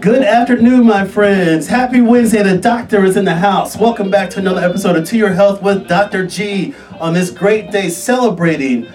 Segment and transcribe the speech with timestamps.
[0.00, 1.66] Good afternoon, my friends.
[1.66, 2.42] Happy Wednesday.
[2.42, 3.76] The doctor is in the house.
[3.76, 6.26] Welcome back to another episode of To Your Health with Dr.
[6.26, 8.88] G on this great day celebrating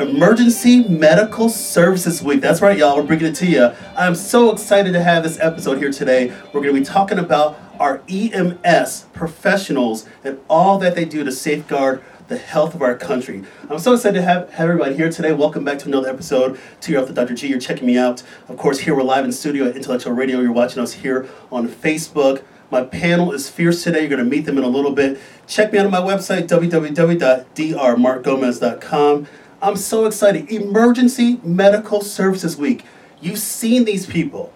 [0.00, 2.40] Emergency Medical Services Week.
[2.40, 2.96] That's right, y'all.
[2.96, 3.70] We're bringing it to you.
[3.96, 6.32] I'm so excited to have this episode here today.
[6.52, 11.30] We're going to be talking about our EMS professionals and all that they do to
[11.30, 13.42] safeguard the health of our country.
[13.70, 15.32] I'm so excited to have, have everybody here today.
[15.32, 17.34] Welcome back to another episode to your health with Dr.
[17.34, 17.48] G.
[17.48, 18.22] You're checking me out.
[18.48, 20.40] Of course, here we're live in studio at Intellectual Radio.
[20.40, 22.42] You're watching us here on Facebook.
[22.70, 24.00] My panel is fierce today.
[24.00, 25.18] You're going to meet them in a little bit.
[25.46, 29.26] Check me out on my website, www.drmarkgomez.com.
[29.62, 30.50] I'm so excited.
[30.50, 32.84] Emergency Medical Services Week.
[33.22, 34.52] You've seen these people.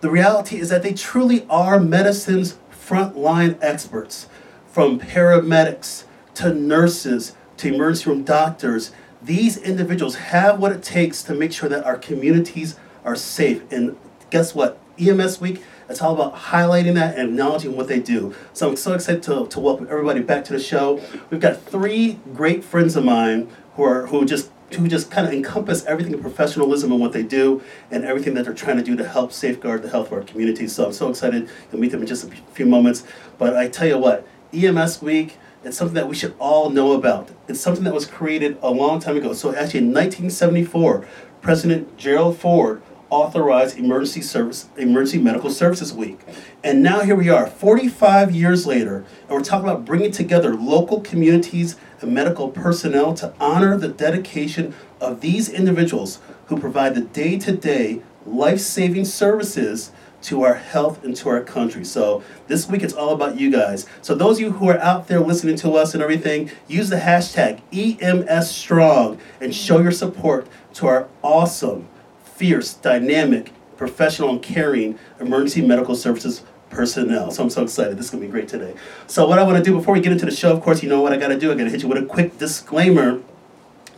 [0.00, 4.26] The reality is that they truly are medicine's frontline experts,
[4.66, 6.04] from paramedics
[6.40, 8.92] to nurses to emergency room doctors.
[9.22, 13.70] These individuals have what it takes to make sure that our communities are safe.
[13.70, 13.98] And
[14.30, 14.78] guess what?
[14.98, 18.34] EMS Week, it's all about highlighting that and acknowledging what they do.
[18.54, 21.02] So I'm so excited to, to welcome everybody back to the show.
[21.28, 25.34] We've got three great friends of mine who are who just who just kind of
[25.34, 28.96] encompass everything in professionalism and what they do and everything that they're trying to do
[28.96, 30.68] to help safeguard the health of our community.
[30.68, 33.04] So I'm so excited to meet them in just a few moments.
[33.36, 37.30] But I tell you what, EMS Week, it's something that we should all know about.
[37.48, 39.32] It's something that was created a long time ago.
[39.32, 41.06] So actually in 1974,
[41.42, 46.20] President Gerald Ford authorized emergency service emergency medical services week
[46.62, 51.00] and now here we are 45 years later and we're talking about bringing together local
[51.00, 58.00] communities and medical personnel to honor the dedication of these individuals who provide the day-to-day
[58.24, 59.90] life-saving services
[60.22, 61.84] to our health and to our country.
[61.84, 63.86] So this week it's all about you guys.
[64.02, 66.96] So those of you who are out there listening to us and everything, use the
[66.96, 71.88] hashtag EMSStrong and show your support to our awesome
[72.24, 77.30] fierce, dynamic, professional, and caring emergency medical services personnel.
[77.30, 77.98] So I'm so excited.
[77.98, 78.74] This is going to be great today.
[79.06, 80.88] So, what I want to do before we get into the show, of course, you
[80.88, 81.52] know what I got to do.
[81.52, 83.20] I got to hit you with a quick disclaimer.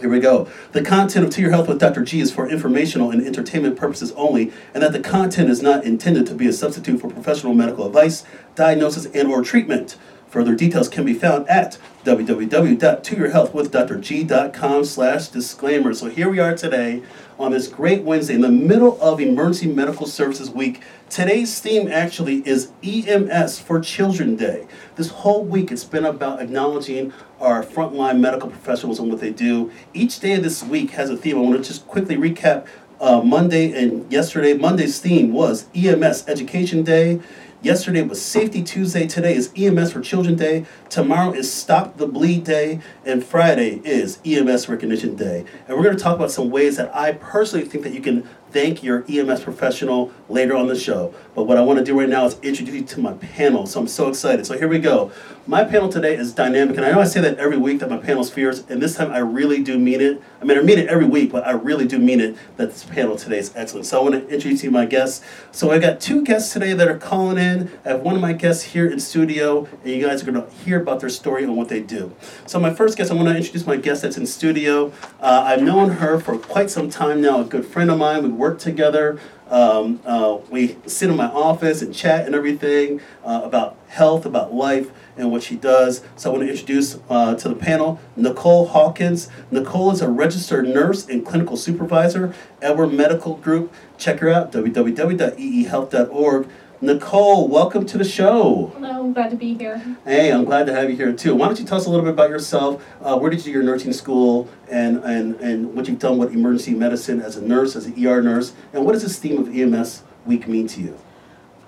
[0.02, 0.48] Here we go.
[0.72, 2.02] The content of To Your Health with Dr.
[2.02, 6.26] G is for informational and entertainment purposes only, and that the content is not intended
[6.26, 8.24] to be a substitute for professional medical advice,
[8.56, 9.96] diagnosis, and or treatment.
[10.26, 15.94] Further details can be found at www.toyourhealthwithdrg.com slash disclaimer.
[15.94, 17.04] So here we are today
[17.38, 20.80] on this great Wednesday in the middle of Emergency Medical Services Week.
[21.10, 24.66] Today's theme actually is EMS for Children Day.
[24.96, 29.70] This whole week it's been about acknowledging our frontline medical professionals and what they do.
[29.92, 31.36] Each day of this week has a theme.
[31.36, 32.66] I want to just quickly recap
[33.00, 34.54] uh, Monday and yesterday.
[34.54, 37.20] Monday's theme was EMS Education Day.
[37.60, 39.06] Yesterday was Safety Tuesday.
[39.06, 40.66] Today is EMS for Children Day.
[40.88, 42.81] Tomorrow is Stop the Bleed Day.
[43.04, 45.44] And Friday is EMS Recognition Day.
[45.66, 48.28] And we're going to talk about some ways that I personally think that you can
[48.52, 51.14] thank your EMS professional later on the show.
[51.34, 53.66] But what I want to do right now is introduce you to my panel.
[53.66, 54.46] So I'm so excited.
[54.46, 55.10] So here we go.
[55.44, 57.96] My panel today is dynamic, and I know I say that every week that my
[57.96, 60.22] panel's fierce, and this time I really do mean it.
[60.40, 62.84] I mean, I mean it every week, but I really do mean it that this
[62.84, 63.86] panel today is excellent.
[63.86, 65.24] So I want to introduce you to my guests.
[65.50, 67.72] So I've got two guests today that are calling in.
[67.84, 70.48] I have one of my guests here in studio, and you guys are going to
[70.64, 72.14] hear about their story and what they do.
[72.46, 74.92] So my first guest, I want to introduce my guest that's in studio.
[75.20, 78.22] Uh, I've known her for quite some time now, a good friend of mine.
[78.22, 79.20] We work together.
[79.48, 84.53] Um, uh, we sit in my office and chat and everything uh, about health, about
[84.53, 86.03] life, and what she does.
[86.16, 89.28] So I want to introduce uh, to the panel Nicole Hawkins.
[89.52, 93.72] Nicole is a registered nurse and clinical supervisor, Edward Medical Group.
[93.96, 96.49] Check her out, www.eehealth.org.
[96.82, 98.73] Nicole, welcome to the show.
[98.75, 99.79] Hello, I'm glad to be here.
[100.05, 101.32] Hey, I'm glad to have you here too.
[101.32, 102.84] Why don't you tell us a little bit about yourself?
[103.00, 106.34] Uh, where did you do your nursing school and, and, and what you've done with
[106.34, 109.56] emergency medicine as a nurse, as an ER nurse, and what does this theme of
[109.56, 110.99] EMS week mean to you?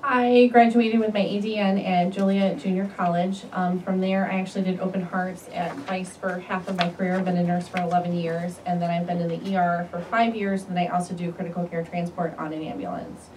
[0.03, 3.45] I graduated with my ADN at Joliet Junior College.
[3.53, 7.15] Um, from there, I actually did open hearts at Christ for half of my career.
[7.15, 10.01] I've been a nurse for 11 years, and then I've been in the ER for
[10.01, 13.29] five years, and then I also do critical care transport on an ambulance.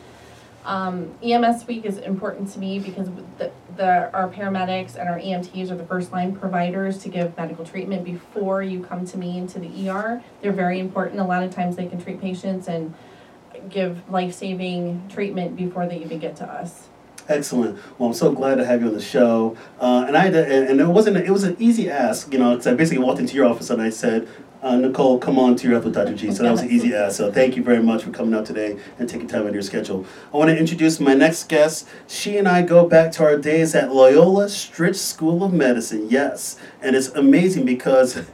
[0.67, 5.71] Um, EMS week is important to me because the, the, our paramedics and our EMTs
[5.71, 9.59] are the first line providers to give medical treatment before you come to me into
[9.59, 10.21] the ER.
[10.41, 11.21] They're very important.
[11.21, 12.93] A lot of times they can treat patients and
[13.69, 16.89] give life saving treatment before they even get to us.
[17.29, 17.79] Excellent.
[17.97, 19.55] Well, I'm so glad to have you on the show.
[19.79, 22.53] Uh, and I had to, and it wasn't it was an easy ask, you know,
[22.53, 24.27] I basically walked into your office and I said,
[24.62, 26.15] uh, Nicole, come on to your health with Dr.
[26.15, 26.31] G.
[26.31, 27.18] So that was an easy ask.
[27.18, 29.63] So thank you very much for coming out today and taking time out of your
[29.63, 30.06] schedule.
[30.33, 31.88] I want to introduce my next guest.
[32.07, 36.07] She and I go back to our days at Loyola Stritch School of Medicine.
[36.09, 38.25] Yes, and it's amazing because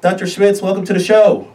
[0.00, 0.26] Dr.
[0.26, 1.52] Schmitz, welcome to the show.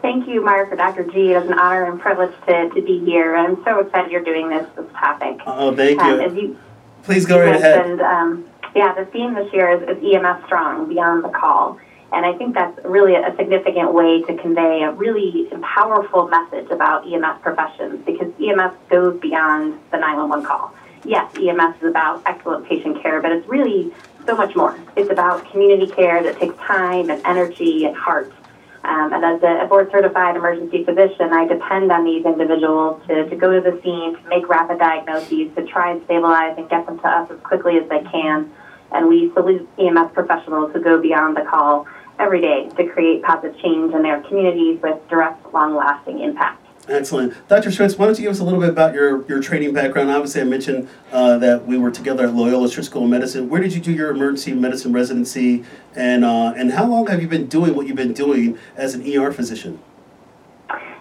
[0.00, 1.02] Thank you, Mark, for Dr.
[1.04, 1.32] G.
[1.32, 3.34] It is an honor and privilege to, to be here.
[3.36, 5.40] I'm so excited you're doing this, this topic.
[5.44, 6.22] Oh, thank you.
[6.22, 6.56] Um, you
[7.02, 8.00] Please go right ahead.
[8.00, 8.48] Um,
[8.78, 11.80] yeah, the theme this year is, is EMS Strong, Beyond the Call.
[12.12, 17.04] And I think that's really a significant way to convey a really powerful message about
[17.04, 20.72] EMS professions because EMS goes beyond the 911 call.
[21.04, 23.92] Yes, EMS is about excellent patient care, but it's really
[24.26, 24.78] so much more.
[24.96, 28.32] It's about community care that takes time and energy and heart.
[28.84, 33.36] Um, and as a board certified emergency physician, I depend on these individuals to, to
[33.36, 36.98] go to the scene, to make rapid diagnoses, to try and stabilize and get them
[37.00, 38.50] to us as quickly as they can.
[38.92, 41.86] And we salute EMS professionals who go beyond the call
[42.18, 46.64] every day to create positive change in their communities with direct, long lasting impact.
[46.88, 47.34] Excellent.
[47.48, 47.70] Dr.
[47.70, 50.10] Schmitz, why don't you give us a little bit about your, your training background?
[50.10, 53.50] Obviously, I mentioned uh, that we were together at Loyola School of Medicine.
[53.50, 55.64] Where did you do your emergency medicine residency,
[55.94, 59.02] and, uh, and how long have you been doing what you've been doing as an
[59.06, 59.80] ER physician?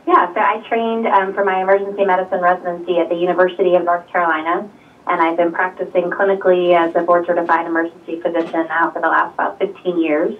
[0.06, 4.08] Yeah, so I trained um, for my emergency medicine residency at the University of North
[4.08, 4.70] Carolina,
[5.10, 9.34] and I've been practicing clinically as a board certified emergency physician now for the last
[9.34, 10.36] about 15 years.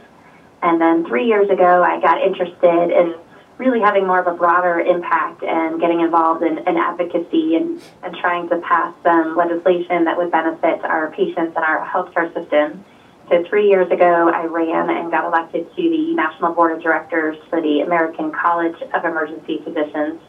[0.62, 3.16] And then three years ago, I got interested in
[3.58, 8.16] really having more of a broader impact and getting involved in, in advocacy and, and
[8.16, 12.84] trying to pass some legislation that would benefit our patients and our healthcare system.
[13.30, 17.38] So three years ago, I ran and got elected to the National Board of Directors
[17.50, 20.22] for the American College of Emergency Physicians,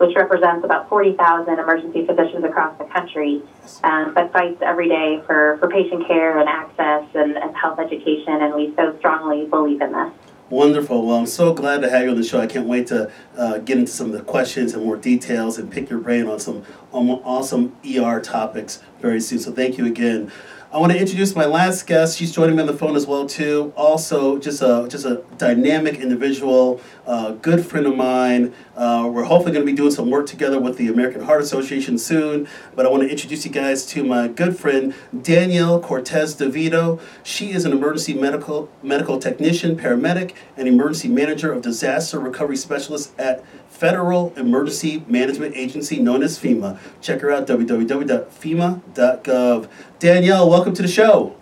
[0.00, 3.42] which represents about 40,000 emergency physicians across the country,
[3.84, 8.40] um, but fights every day for, for patient care and access and, and health education,
[8.40, 10.12] and we so strongly believe in this.
[10.48, 11.06] Wonderful.
[11.06, 12.40] Well, I'm so glad to have you on the show.
[12.40, 15.70] I can't wait to uh, get into some of the questions and more details and
[15.70, 19.38] pick your brain on some awesome ER topics very soon.
[19.38, 20.32] So thank you again.
[20.72, 22.16] I want to introduce my last guest.
[22.16, 23.72] She's joining me on the phone as well too.
[23.76, 26.80] Also, just a just a dynamic individual,
[27.42, 28.54] good friend of mine.
[28.76, 31.98] Uh, we're hopefully going to be doing some work together with the American Heart Association
[31.98, 32.46] soon.
[32.76, 37.00] But I want to introduce you guys to my good friend Danielle Cortez DeVito.
[37.24, 43.12] She is an emergency medical medical technician, paramedic, and emergency manager of disaster recovery specialist
[43.18, 43.44] at
[43.80, 46.78] Federal Emergency Management Agency known as FEMA.
[47.00, 49.68] Check her out, www.fema.gov.
[49.98, 51.34] Danielle, welcome to the show.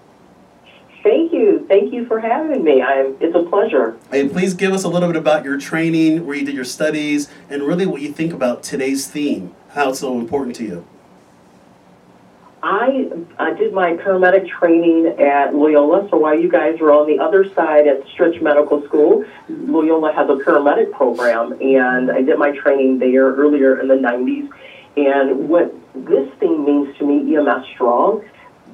[1.02, 1.66] Thank you.
[1.66, 2.80] Thank you for having me.
[2.80, 3.98] I'm, it's a pleasure.
[4.12, 7.28] And please give us a little bit about your training, where you did your studies,
[7.50, 10.86] and really what you think about today's theme, how it's so important to you.
[12.62, 17.22] I, I did my paramedic training at Loyola, so while you guys were on the
[17.22, 22.50] other side at Stritch Medical School, Loyola has a paramedic program, and I did my
[22.50, 24.48] training there earlier in the 90s.
[24.96, 28.24] And what this thing means to me, EMS Strong,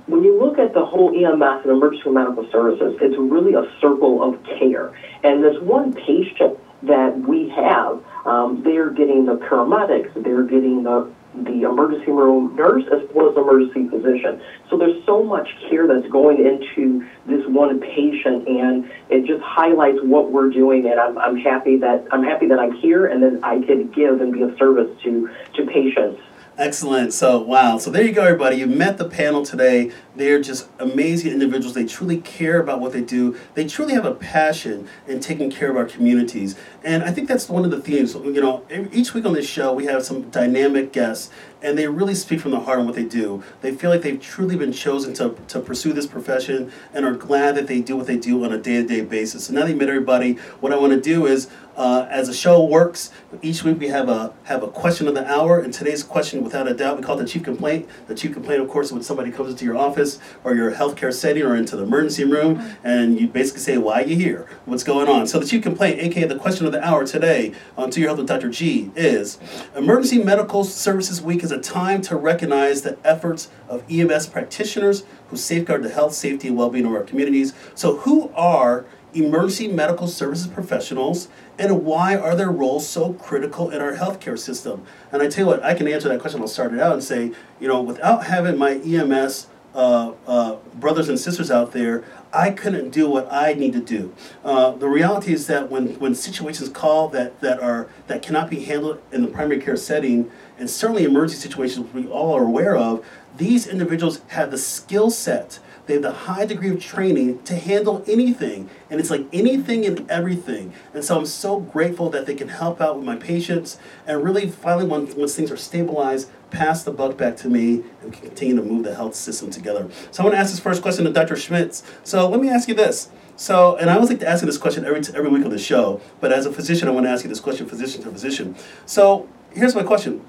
[0.07, 4.23] when you look at the whole EMS and emergency medical services, it's really a circle
[4.23, 4.95] of care.
[5.23, 11.11] And this one patient that we have, um, they're getting the paramedics, they're getting the
[11.35, 14.41] the emergency room nurse as well as emergency physician.
[14.71, 20.01] So there's so much care that's going into this one patient, and it just highlights
[20.01, 20.87] what we're doing.
[20.87, 24.21] And I'm, I'm happy that I'm happy that I'm here, and that I can give
[24.21, 26.19] and be of service to to patients.
[26.57, 27.13] Excellent.
[27.13, 27.79] So, wow.
[27.79, 28.57] So, there you go, everybody.
[28.57, 29.91] You met the panel today.
[30.15, 31.75] They're just amazing individuals.
[31.75, 33.37] They truly care about what they do.
[33.55, 36.55] They truly have a passion in taking care of our communities.
[36.85, 38.15] And I think that's one of the themes.
[38.15, 41.29] You know, each week on this show, we have some dynamic guests,
[41.61, 43.43] and they really speak from the heart on what they do.
[43.61, 47.57] They feel like they've truly been chosen to, to pursue this profession and are glad
[47.57, 49.47] that they do what they do on a day to day basis.
[49.47, 52.35] So, now that you met everybody, what I want to do is uh, as the
[52.35, 53.11] show works,
[53.43, 56.69] each week we have a have a question of the hour, and today's question, without
[56.69, 57.89] a doubt, we call it the chief complaint.
[58.07, 61.43] The chief complaint, of course, when somebody comes into your office or your healthcare setting
[61.43, 64.47] or into the emergency room, and you basically say, "Why are you here?
[64.65, 67.91] What's going on?" So the chief complaint, aka the question of the hour today on
[67.91, 68.51] To Your Health with Dr.
[68.51, 69.39] G, is
[69.77, 75.37] Emergency Medical Services Week is a time to recognize the efforts of EMS practitioners who
[75.37, 77.55] safeguard the health, safety, and well-being of our communities.
[77.75, 81.29] So, who are emergency medical services professionals
[81.59, 84.85] and why are their roles so critical in our healthcare system?
[85.13, 86.41] And I tell you what, I can answer that question.
[86.41, 91.09] I'll start it out and say, you know, without having my EMS uh, uh, brothers
[91.09, 94.15] and sisters out there, I couldn't do what I need to do.
[94.45, 98.65] Uh, the reality is that when, when situations call that, that are that cannot be
[98.65, 103.05] handled in the primary care setting, and certainly emergency situations we all are aware of,
[103.37, 108.03] these individuals have the skill set they have the high degree of training to handle
[108.07, 108.71] anything.
[108.89, 110.73] And it's like anything and everything.
[110.95, 114.49] And so I'm so grateful that they can help out with my patients and really
[114.49, 118.63] finally, once, once things are stabilized, pass the buck back to me and continue to
[118.63, 119.89] move the health system together.
[120.11, 121.37] So I want to ask this first question to Dr.
[121.37, 121.83] Schmitz.
[122.03, 123.11] So let me ask you this.
[123.37, 125.59] So, and I always like to ask you this question every, every week on the
[125.59, 128.55] show, but as a physician, I want to ask you this question, physician to physician.
[128.87, 130.25] So here's my question,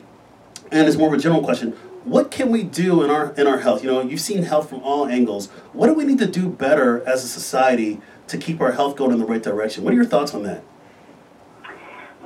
[0.72, 3.60] and it's more of a general question what can we do in our in our
[3.60, 3.84] health?
[3.84, 5.48] You know, you've seen health from all angles.
[5.74, 9.12] What do we need to do better as a society to keep our health going
[9.12, 9.84] in the right direction?
[9.84, 10.64] What are your thoughts on that?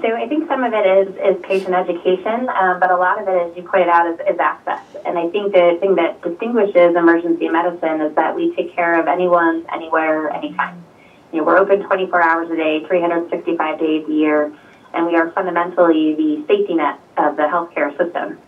[0.01, 3.27] So I think some of it is, is patient education, um, but a lot of
[3.27, 4.81] it, as you pointed out, is, is access.
[5.05, 9.07] And I think the thing that distinguishes emergency medicine is that we take care of
[9.07, 10.85] anyone, anywhere, anytime.
[11.33, 14.53] You know, we're open 24 hours a day, 365 days a year,
[14.93, 18.39] and we are fundamentally the safety net of the healthcare system.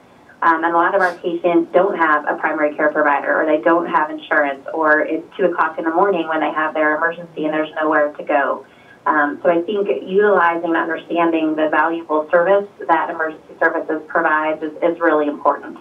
[0.43, 3.61] Um, and a lot of our patients don't have a primary care provider or they
[3.61, 7.45] don't have insurance or it's 2 o'clock in the morning when they have their emergency
[7.45, 8.65] and there's nowhere to go.
[9.05, 14.71] Um, so I think utilizing and understanding the valuable service that emergency services provides is,
[14.81, 15.77] is really important.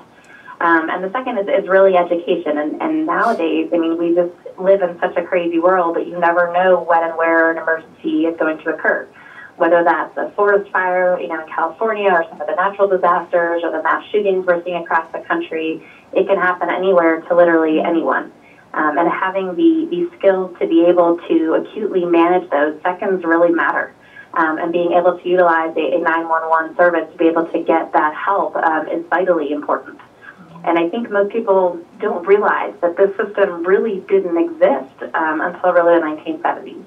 [0.61, 2.59] Um, and the second is, is really education.
[2.59, 6.19] And, and nowadays, I mean, we just live in such a crazy world that you
[6.21, 9.09] never know when and where an emergency is going to occur
[9.61, 13.61] whether that's a forest fire, you know, in California, or some of the natural disasters,
[13.63, 17.79] or the mass shootings we're seeing across the country, it can happen anywhere to literally
[17.79, 18.33] anyone.
[18.73, 23.51] Um, and having the, the skills to be able to acutely manage those seconds really
[23.53, 23.95] matter.
[24.33, 27.93] Um, and being able to utilize a, a 911 service to be able to get
[27.93, 30.01] that help um, is vitally important.
[30.65, 35.73] And I think most people don't realize that this system really didn't exist um, until
[35.73, 36.85] really the 1970s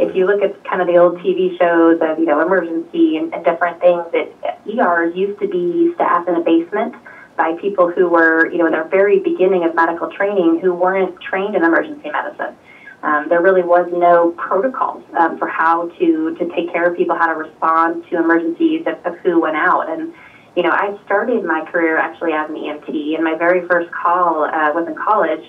[0.00, 3.32] if you look at kind of the old TV shows of, you know, emergency and,
[3.34, 4.34] and different things, it,
[4.66, 6.94] ERs used to be staffed in a basement
[7.36, 11.20] by people who were, you know, in their very beginning of medical training who weren't
[11.20, 12.56] trained in emergency medicine.
[13.02, 17.16] Um, there really was no protocols um, for how to, to take care of people,
[17.16, 19.88] how to respond to emergencies of, of who went out.
[19.88, 20.12] And,
[20.56, 24.44] you know, I started my career actually as an EMT, and my very first call
[24.44, 25.44] uh, was in college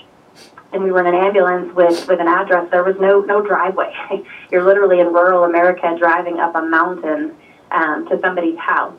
[0.74, 2.70] and we were in an ambulance with, with an address.
[2.72, 3.94] There was no no driveway.
[4.52, 7.36] You're literally in rural America driving up a mountain
[7.72, 8.96] um, to somebody's house,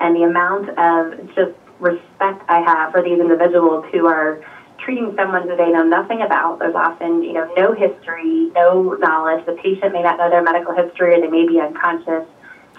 [0.00, 4.44] and the amount of just respect I have for these individuals who are
[4.78, 6.58] treating someone who they know nothing about.
[6.58, 9.44] There's often you know no history, no knowledge.
[9.46, 12.26] The patient may not know their medical history, or they may be unconscious.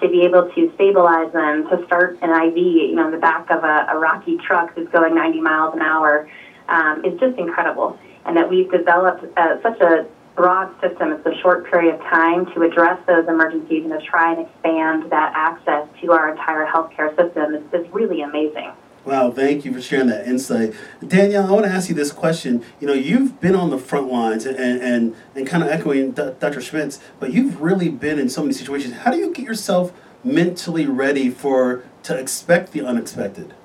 [0.01, 3.51] To be able to stabilize them, to start an IV, you know, in the back
[3.51, 6.27] of a, a rocky truck that's going 90 miles an hour,
[6.69, 11.41] um, is just incredible and that we've developed uh, such a broad system in a
[11.41, 15.87] short period of time to address those emergencies and to try and expand that access
[16.01, 18.71] to our entire healthcare system is, is really amazing.
[19.03, 20.75] Wow, thank you for sharing that insight.
[21.05, 22.63] Danielle, I want to ask you this question.
[22.79, 26.61] You know, you've been on the front lines and, and, and kind of echoing Dr.
[26.61, 28.93] Schmitz, but you've really been in so many situations.
[28.93, 29.91] How do you get yourself
[30.23, 33.55] mentally ready for to expect the unexpected?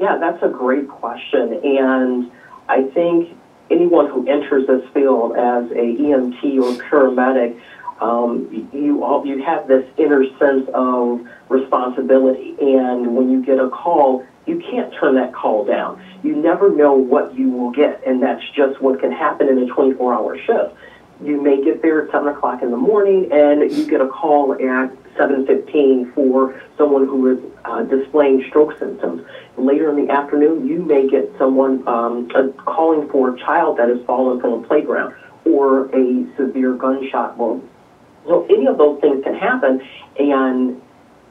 [0.00, 1.60] Yeah, that's a great question.
[1.62, 2.32] And
[2.70, 3.36] I think
[3.68, 7.60] anyone who enters this field as a EMT or paramedic,
[8.00, 13.68] um, you all, you have this inner sense of responsibility, and when you get a
[13.68, 16.00] call, you can't turn that call down.
[16.22, 19.74] You never know what you will get, and that's just what can happen in a
[19.74, 20.74] 24-hour shift.
[21.22, 24.54] You may get there at 7 o'clock in the morning, and you get a call
[24.54, 29.22] at 7.15 for someone who is uh, displaying stroke symptoms.
[29.56, 33.98] Later in the afternoon, you may get someone um, calling for a child that has
[34.06, 35.14] fallen from a playground
[35.44, 37.68] or a severe gunshot wound.
[38.26, 39.82] So any of those things can happen,
[40.18, 40.80] and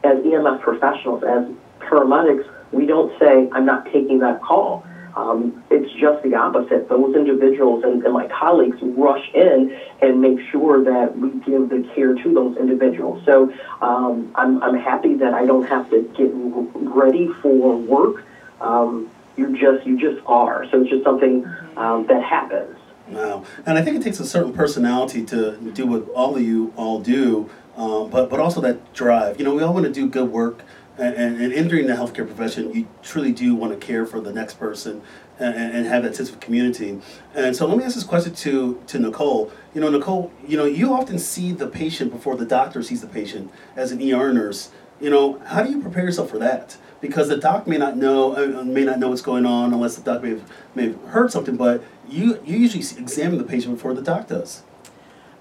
[0.03, 1.45] as EMS professionals, as
[1.79, 4.85] paramedics, we don't say, I'm not taking that call.
[5.19, 6.87] Um, it's just the opposite.
[6.87, 11.89] Those individuals and, and, my colleagues rush in and make sure that we give the
[11.93, 13.21] care to those individuals.
[13.25, 18.23] So um, I'm, I'm happy that I don't have to get ready for work.
[18.61, 20.65] Um, you just you just are.
[20.71, 21.45] So it's just something
[21.75, 22.77] um, that happens.
[23.09, 26.71] Wow, and I think it takes a certain personality to do what all of you
[26.75, 29.39] all do, um, but but also that drive.
[29.39, 30.63] You know, we all want to do good work
[30.99, 34.59] and, and, entering the healthcare profession, you truly do want to care for the next
[34.59, 35.01] person
[35.39, 36.99] and, and have that sense of community.
[37.33, 39.51] And so let me ask this question to, to Nicole.
[39.73, 43.07] You know, Nicole, you know, you often see the patient before the doctor sees the
[43.07, 44.71] patient as an ER nurse.
[44.99, 46.77] You know, how do you prepare yourself for that?
[46.99, 50.03] Because the doc may not know, uh, may not know what's going on unless the
[50.03, 53.93] doc may have, may have heard something, but you, you usually examine the patient before
[53.93, 54.63] the doc does.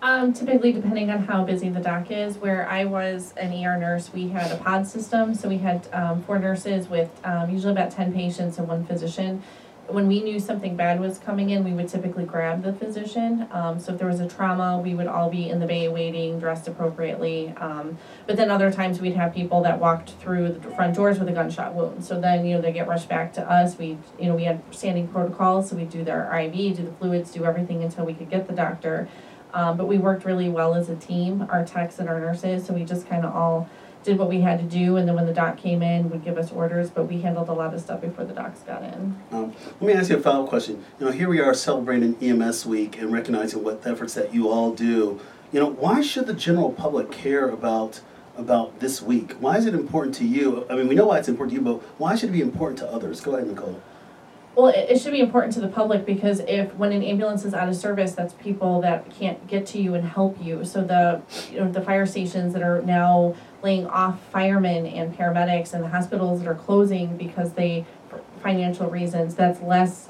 [0.01, 4.13] Um, typically, depending on how busy the doc is, where I was an ER nurse,
[4.13, 7.91] we had a pod system, so we had um, four nurses with um, usually about
[7.91, 9.43] 10 patients and one physician.
[9.89, 13.49] When we knew something bad was coming in, we would typically grab the physician.
[13.51, 16.39] Um, so if there was a trauma, we would all be in the bay waiting,
[16.39, 17.55] dressed appropriately.
[17.57, 21.27] Um, but then other times we'd have people that walked through the front doors with
[21.29, 22.05] a gunshot wound.
[22.05, 23.79] So then, you know, they get rushed back to us.
[23.79, 27.33] We, you know, we had standing protocols, so we'd do their IV, do the fluids,
[27.33, 29.09] do everything until we could get the doctor.
[29.55, 32.75] Um, but we worked really well as a team, our techs and our nurses, so
[32.75, 33.69] we just kind of all
[34.05, 36.39] did what we had to do, and then when the doc came in, would give
[36.39, 39.19] us orders, but we handled a lot of stuff before the docs got in.
[39.33, 40.85] Um, let me ask you a follow-up question.
[40.99, 44.73] You know, here we are celebrating EMS week and recognizing what efforts that you all
[44.73, 45.21] do.
[45.53, 48.01] You know, why should the general public care about
[48.37, 49.33] about this week?
[49.41, 50.65] Why is it important to you?
[50.71, 52.79] I mean, we know why it's important to you, but why should it be important
[52.79, 53.21] to others?
[53.21, 53.83] Go ahead, Nicole.
[54.59, 57.55] Well, it, it should be important to the public because if, when an ambulance is
[57.55, 60.65] out of service, that's people that can't get to you and help you.
[60.65, 61.23] So the,
[61.53, 65.89] you know, the fire stations that are now laying off firemen and paramedics and the
[65.89, 70.09] hospitals that are closing because they, for financial reasons, that's less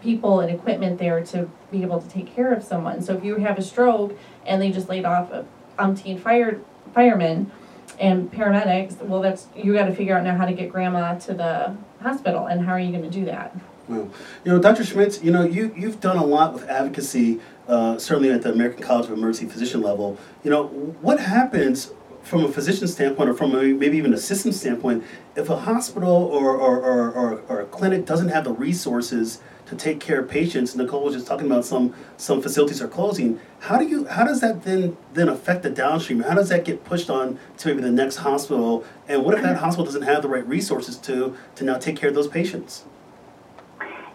[0.00, 3.02] people and equipment there to be able to take care of someone.
[3.02, 5.44] So if you have a stroke and they just laid off a
[5.76, 6.60] umpteen fire,
[6.94, 7.50] firemen
[7.98, 11.76] and paramedics, well, that's, you gotta figure out now how to get grandma to the
[12.00, 13.58] hospital and how are you gonna do that?
[13.88, 14.10] Well,
[14.44, 14.84] you know, Dr.
[14.84, 18.82] Schmitz, you know, you, you've done a lot with advocacy, uh, certainly at the American
[18.82, 20.18] College of Emergency Physician level.
[20.44, 21.90] You know, what happens
[22.22, 25.02] from a physician standpoint or from a, maybe even a system standpoint
[25.36, 29.74] if a hospital or, or, or, or, or a clinic doesn't have the resources to
[29.74, 30.76] take care of patients?
[30.76, 33.40] Nicole was just talking about some, some facilities are closing.
[33.60, 36.20] How do you how does that then then affect the downstream?
[36.20, 38.84] How does that get pushed on to maybe the next hospital?
[39.08, 42.10] And what if that hospital doesn't have the right resources to to now take care
[42.10, 42.84] of those patients?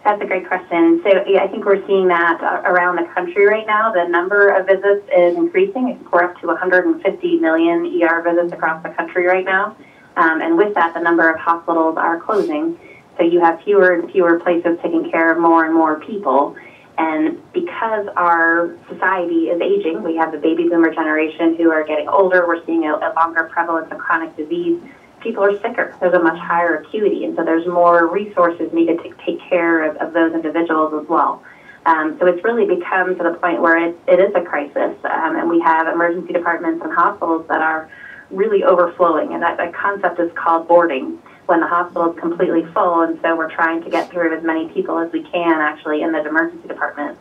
[0.04, 1.00] That's a great question.
[1.02, 3.90] So yeah, I think we're seeing that uh, around the country right now.
[3.90, 6.06] The number of visits is increasing.
[6.12, 9.74] We're up to 150 million ER visits across the country right now.
[10.16, 12.78] Um, and with that, the number of hospitals are closing.
[13.16, 16.54] So you have fewer and fewer places taking care of more and more people.
[16.98, 22.08] And because our society is aging, we have the baby boomer generation who are getting
[22.08, 22.46] older.
[22.46, 24.82] We're seeing a, a longer prevalence of chronic disease
[25.24, 25.96] people are sicker.
[25.98, 29.96] There's a much higher acuity, and so there's more resources needed to take care of,
[29.96, 31.42] of those individuals as well.
[31.86, 35.36] Um, so it's really become to the point where it, it is a crisis, um,
[35.36, 37.88] and we have emergency departments and hospitals that are
[38.30, 43.00] really overflowing, and that, that concept is called boarding when the hospital is completely full,
[43.00, 46.12] and so we're trying to get through as many people as we can actually in
[46.12, 47.18] the emergency department.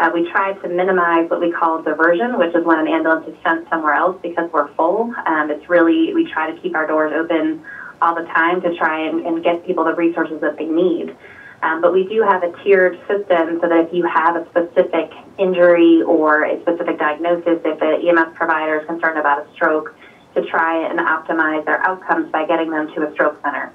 [0.00, 3.34] Uh, we try to minimize what we call diversion, which is when an ambulance is
[3.42, 5.12] sent somewhere else because we're full.
[5.26, 7.64] Um, it's really, we try to keep our doors open
[8.00, 11.16] all the time to try and, and get people the resources that they need.
[11.62, 15.10] Um, but we do have a tiered system so that if you have a specific
[15.36, 19.94] injury or a specific diagnosis, if an EMS provider is concerned about a stroke,
[20.34, 23.72] to try and optimize their outcomes by getting them to a stroke center.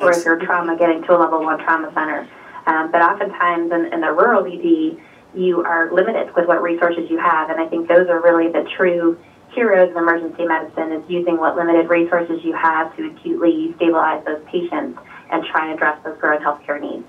[0.00, 2.26] Or if you're trauma, getting to a level one trauma center.
[2.66, 4.96] Um, but oftentimes in, in the rural ED,
[5.34, 7.50] you are limited with what resources you have.
[7.50, 9.18] And I think those are really the true
[9.52, 14.42] heroes of emergency medicine is using what limited resources you have to acutely stabilize those
[14.46, 14.98] patients
[15.30, 17.04] and try and address those growing healthcare needs.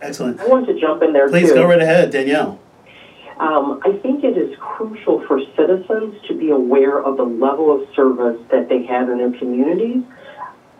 [0.00, 0.40] Excellent.
[0.40, 1.54] I want to jump in there Please too.
[1.54, 2.58] go right ahead, Danielle.
[3.38, 7.86] Um, I think it is crucial for citizens to be aware of the level of
[7.94, 10.02] service that they have in their communities,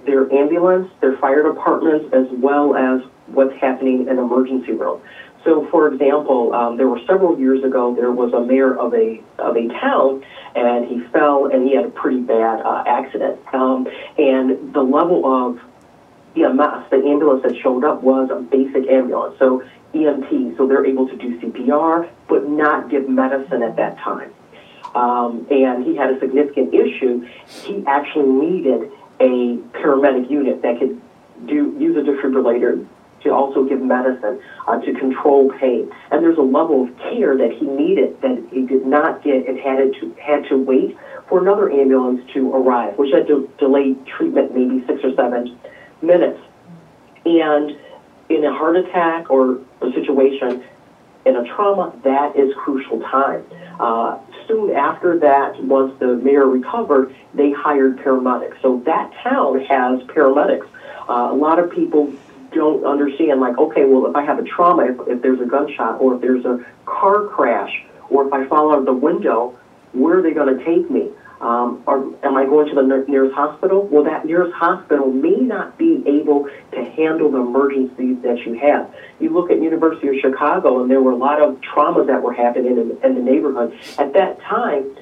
[0.07, 5.03] their ambulance, their fire departments, as well as what's happening in emergency room.
[5.47, 9.23] So, for example, um, there were several years ago, there was a mayor of a
[9.39, 10.25] of a town,
[10.57, 13.39] and he fell and he had a pretty bad uh, accident.
[13.55, 13.87] Um,
[14.19, 15.61] and the level of
[16.37, 19.63] EMS, the ambulance that showed up was a basic ambulance, so
[19.95, 24.35] EMT, so they're able to do CPR, but not give medicine at that time.
[24.97, 27.27] Um, and he had a significant issue.
[27.47, 31.01] He actually needed a paramedic unit that could
[31.47, 32.85] do use a defibrillator,
[33.23, 35.91] to also give medicine uh, to control pain.
[36.11, 39.59] And there's a level of care that he needed that he did not get and
[39.59, 40.97] had to had to wait
[41.29, 45.59] for another ambulance to arrive, which had to delay treatment maybe six or seven
[46.03, 46.41] minutes.
[47.25, 47.77] And
[48.29, 50.63] in a heart attack or a situation
[51.25, 53.45] in a trauma, that is crucial time.
[53.81, 58.63] Uh, soon after that, once the mayor recovered, they hired paramedics.
[58.63, 60.69] So that town has paramedics.
[61.09, 62.13] Uh, a lot of people
[62.57, 66.01] don't understand, like, okay, well, if I have a trauma, if, if there's a gunshot,
[66.01, 69.57] or if there's a car crash, or if I fall out of the window,
[69.93, 71.11] where are they going to take me?
[71.41, 73.87] Um, or am I going to the nearest hospital?
[73.87, 78.95] Well, that nearest hospital may not be able to handle the emergencies that you have.
[79.21, 82.33] You look at University of Chicago, and there were a lot of traumas that were
[82.33, 83.79] happening in, in the neighborhood.
[83.99, 84.97] At that time,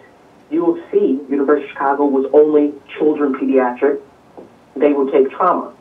[0.51, 4.01] U of C, University of Chicago, was only children pediatric.
[4.75, 5.73] They would take trauma.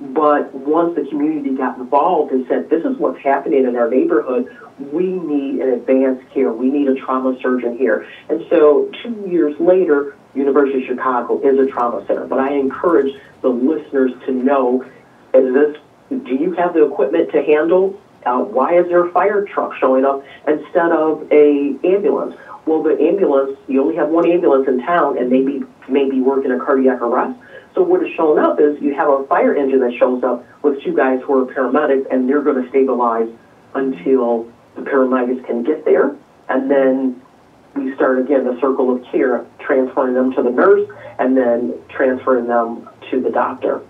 [0.00, 4.56] But once the community got involved and said, this is what's happening in our neighborhood,
[4.78, 6.50] we need an advanced care.
[6.52, 8.08] We need a trauma surgeon here.
[8.30, 12.24] And so two years later, University of Chicago is a trauma center.
[12.24, 14.84] But I encourage the listeners to know,
[15.34, 15.76] is this,
[16.08, 18.00] do you have the equipment to handle?
[18.24, 22.36] Uh, why is there a fire truck showing up instead of a ambulance?
[22.66, 26.58] Well, the ambulance, you only have one ambulance in town and maybe maybe working a
[26.58, 27.38] cardiac arrest.
[27.74, 30.82] So what is shown up is you have a fire engine that shows up with
[30.82, 33.28] two guys who are paramedics and they're going to stabilize
[33.74, 36.16] until the paramedics can get there.
[36.48, 37.22] And then
[37.76, 42.48] we start again the circle of care, transferring them to the nurse and then transferring
[42.48, 43.82] them to the doctor.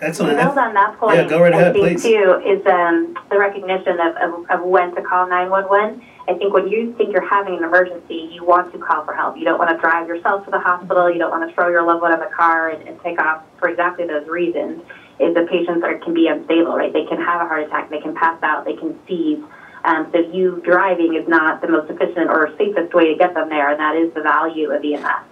[0.00, 0.38] Excellent.
[0.38, 2.02] To build on that point, yeah, go right ahead, I think please.
[2.02, 6.04] too is um, the recognition of, of, of when to call 911.
[6.28, 9.36] I think when you think you're having an emergency, you want to call for help.
[9.36, 11.10] You don't want to drive yourself to the hospital.
[11.10, 13.42] You don't want to throw your loved one in the car and, and take off
[13.58, 14.82] for exactly those reasons.
[15.18, 16.92] Is the patients are, can be unstable, right?
[16.92, 19.42] They can have a heart attack, they can pass out, they can seize.
[19.84, 23.48] Um, so you driving is not the most efficient or safest way to get them
[23.48, 25.26] there, and that is the value of EMS.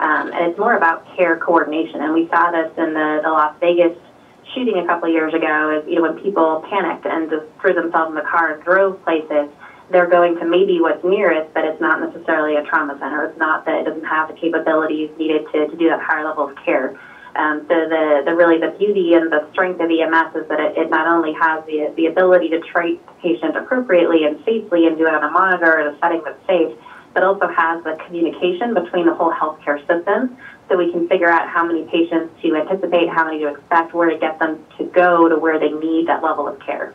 [0.00, 2.00] Um, and it's more about care coordination.
[2.00, 3.96] And we saw this in the, the Las Vegas
[4.54, 5.78] shooting a couple of years ago.
[5.78, 9.02] Is you know when people panicked and just threw themselves in the car and drove
[9.04, 9.52] places,
[9.90, 13.24] they're going to maybe what's nearest, but it's not necessarily a trauma center.
[13.24, 16.48] It's not that it doesn't have the capabilities needed to, to do that higher level
[16.48, 16.98] of care.
[17.36, 20.76] Um, so the, the really the beauty and the strength of EMS is that it,
[20.76, 24.96] it not only has the, the ability to treat the patient appropriately and safely and
[24.96, 26.76] do it on a monitor in a setting that's safe,
[27.14, 30.36] but also has the communication between the whole healthcare system
[30.68, 34.08] so we can figure out how many patients to anticipate, how many to expect, where
[34.08, 36.94] to get them to go to where they need that level of care.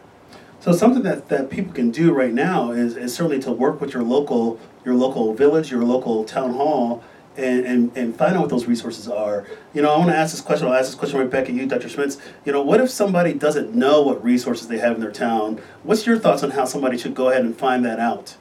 [0.65, 3.93] So something that, that people can do right now is, is certainly to work with
[3.93, 7.03] your local your local village, your local town hall,
[7.37, 9.45] and, and, and find out what those resources are.
[9.75, 10.65] You know, I want to ask this question.
[10.67, 11.87] I'll ask this question right back at you, Dr.
[11.87, 12.17] Schmitz.
[12.45, 15.61] You know, what if somebody doesn't know what resources they have in their town?
[15.83, 18.35] What's your thoughts on how somebody should go ahead and find that out?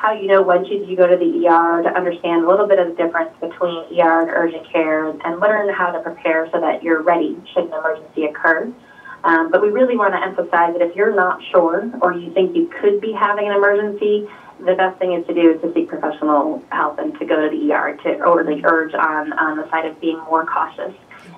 [0.03, 2.77] how you know when should you go to the ER to understand a little bit
[2.77, 6.83] of the difference between ER and urgent care and learn how to prepare so that
[6.83, 8.69] you're ready should an emergency occur.
[9.23, 12.53] Um, but we really want to emphasize that if you're not sure or you think
[12.53, 14.27] you could be having an emergency,
[14.59, 17.47] the best thing is to do is to seek professional help and to go to
[17.47, 20.93] the ER to or the urge on, on the side of being more cautious.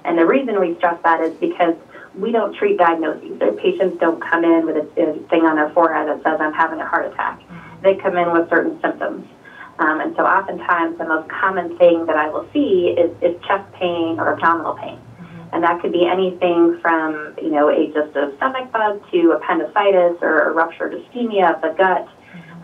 [0.06, 1.75] And the reason we stress that is because
[2.15, 3.38] we don't treat diagnoses.
[3.62, 6.80] Patients don't come in with a, a thing on their forehead that says, I'm having
[6.80, 7.44] a heart attack.
[7.86, 9.30] They come in with certain symptoms.
[9.78, 13.71] Um, and so oftentimes the most common thing that I will see is, is chest
[13.74, 15.00] pain or abdominal pain.
[15.54, 20.17] And that could be anything from, you know, a just a stomach bug to appendicitis
[20.21, 22.10] or a ruptured ischemia of the gut.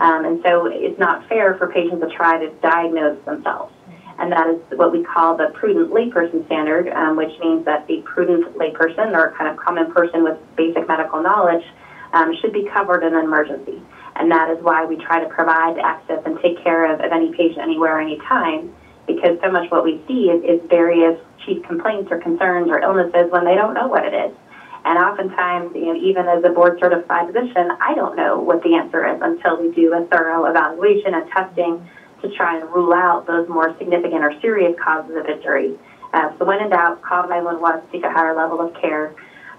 [0.00, 3.72] Um, and so it's not fair for patients to try to diagnose themselves.
[4.18, 8.02] And that is what we call the prudent layperson standard, um, which means that the
[8.04, 11.64] prudent layperson or kind of common person with basic medical knowledge
[12.12, 13.80] um, should be covered in an emergency.
[14.16, 17.32] And that is why we try to provide access and take care of, of any
[17.32, 18.74] patient anywhere, anytime,
[19.06, 23.30] because so much what we see is, is various chief complaints or concerns or illnesses
[23.30, 24.36] when they don't know what it is.
[24.84, 28.74] And oftentimes, you know, even as a board certified physician, I don't know what the
[28.74, 31.88] answer is until we do a thorough evaluation and testing
[32.20, 35.78] to try and rule out those more significant or serious causes of injury.
[36.12, 39.14] Uh, so when in doubt, call 911, seek a higher level of care.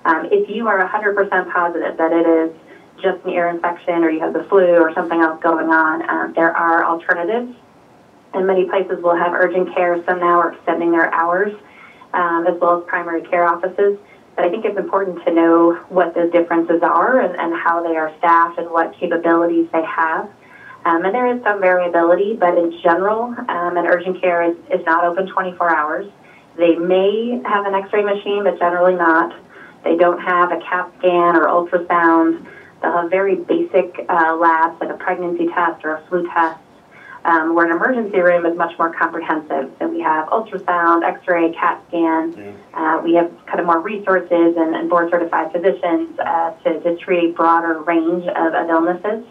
[0.06, 2.52] Um, if you are 100% positive that it is
[3.02, 6.34] just an ear infection or you have the flu or something else going on, um,
[6.34, 7.56] there are alternatives.
[8.34, 10.04] And many places will have urgent care.
[10.06, 11.54] Some now are extending their hours,
[12.14, 13.98] um, as well as primary care offices.
[14.36, 17.96] but I think it's important to know what those differences are and, and how they
[17.96, 20.28] are staffed and what capabilities they have.
[20.86, 24.86] Um, and there is some variability, but in general, um, an urgent care is, is
[24.86, 26.06] not open 24 hours.
[26.58, 29.34] They may have an x ray machine, but generally not.
[29.84, 32.46] They don't have a CAT scan or ultrasound.
[32.84, 36.60] Have very basic uh, labs like a pregnancy test or a flu test,
[37.26, 39.72] um, where an emergency room is much more comprehensive.
[39.80, 42.34] So we have ultrasound, x ray, CAT scan.
[42.74, 46.96] Uh, we have kind of more resources and, and board certified physicians uh, to, to
[46.98, 49.26] treat a broader range of, of illnesses.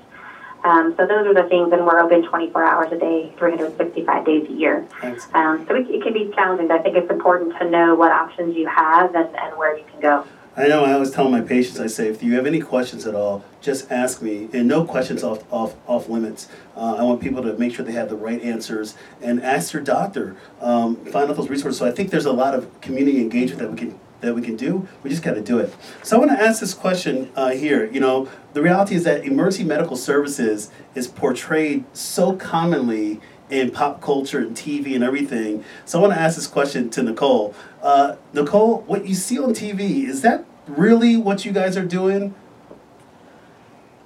[0.65, 4.49] Um, so those are the things, and we're open 24 hours a day, 365 days
[4.49, 4.87] a year.
[5.35, 6.71] Um, so it, it can be challenging.
[6.71, 10.01] I think it's important to know what options you have and, and where you can
[10.01, 10.25] go.
[10.55, 13.15] I know I always tell my patients, I say, if you have any questions at
[13.15, 14.51] all, just ask me.
[14.53, 16.47] And no questions off, off, off limits.
[16.77, 19.83] Uh, I want people to make sure they have the right answers and ask your
[19.83, 20.37] doctor.
[20.61, 21.79] Um, find out those resources.
[21.79, 24.55] So I think there's a lot of community engagement that we can that we can
[24.55, 24.87] do.
[25.03, 25.75] We just got to do it.
[26.05, 27.91] So I want to ask this question uh, here.
[27.91, 33.21] You know, the reality is that emergency medical services is portrayed so commonly
[33.53, 35.63] in pop culture and TV and everything.
[35.85, 37.55] So I want to ask this question to Nicole.
[37.83, 42.35] Uh, Nicole, what you see on TV is that really what you guys are doing?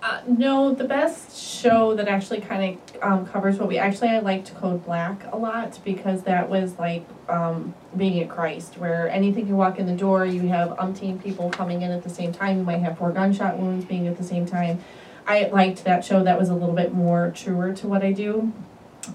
[0.02, 4.18] Uh, no, the best show that actually kind of um, covers what we actually I
[4.18, 9.46] liked Code Black a lot because that was like um, being at Christ, where anything
[9.46, 12.58] you walk in the door, you have umpteen people coming in at the same time.
[12.58, 14.80] You might have four gunshot wounds being at the same time.
[15.26, 16.22] I liked that show.
[16.22, 18.52] That was a little bit more truer to what I do.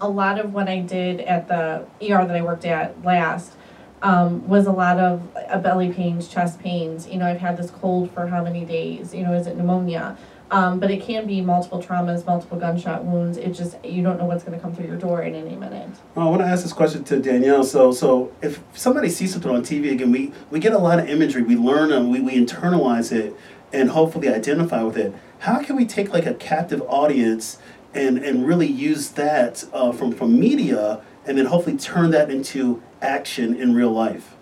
[0.01, 3.53] A lot of what I did at the ER that I worked at last
[4.01, 7.07] um, was a lot of uh, belly pains, chest pains.
[7.07, 9.13] You know, I've had this cold for how many days?
[9.13, 10.17] You know, is it pneumonia?
[10.49, 13.37] Um, but it can be multiple traumas, multiple gunshot wounds.
[13.37, 15.89] It just you don't know what's going to come through your door in any minute.
[16.13, 17.63] Well, I want to ask this question to Danielle.
[17.63, 21.07] So, so if somebody sees something on TV again, we, we get a lot of
[21.07, 21.41] imagery.
[21.41, 23.33] We learn and we, we internalize it,
[23.71, 25.13] and hopefully identify with it.
[25.39, 27.57] How can we take like a captive audience
[27.93, 32.81] and and really use that uh, from from media, and then hopefully turn that into
[33.01, 34.35] action in real life?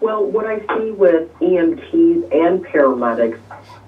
[0.00, 3.40] Well, what I see with EMTs and paramedics,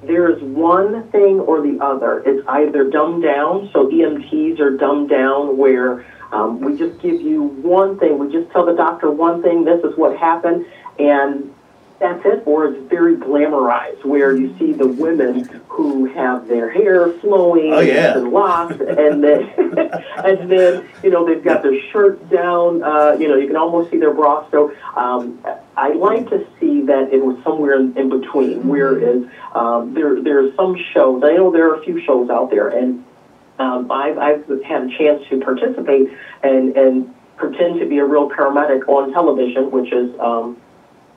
[0.03, 2.23] there's one thing or the other.
[2.25, 7.43] It's either dumbed down, so EMTs are dumbed down where um, we just give you
[7.43, 10.67] one thing, we just tell the doctor one thing, this is what happened,
[10.99, 11.55] and
[12.01, 17.09] that's it, or it's very glamorized, where you see the women who have their hair
[17.15, 18.17] flowing Oh, yeah.
[18.17, 19.51] and locks, and then
[20.25, 22.83] and then you know they've got their shirts down.
[22.85, 24.49] Uh, you know you can almost see their bra.
[24.51, 25.41] So um,
[25.77, 28.69] I like to see that it was somewhere in, in between.
[28.69, 31.23] Whereas um, there there's some shows.
[31.25, 33.05] I know there are a few shows out there, and
[33.59, 36.11] um, I've I've had a chance to participate
[36.45, 40.17] and and pretend to be a real paramedic on television, which is.
[40.21, 40.59] Um,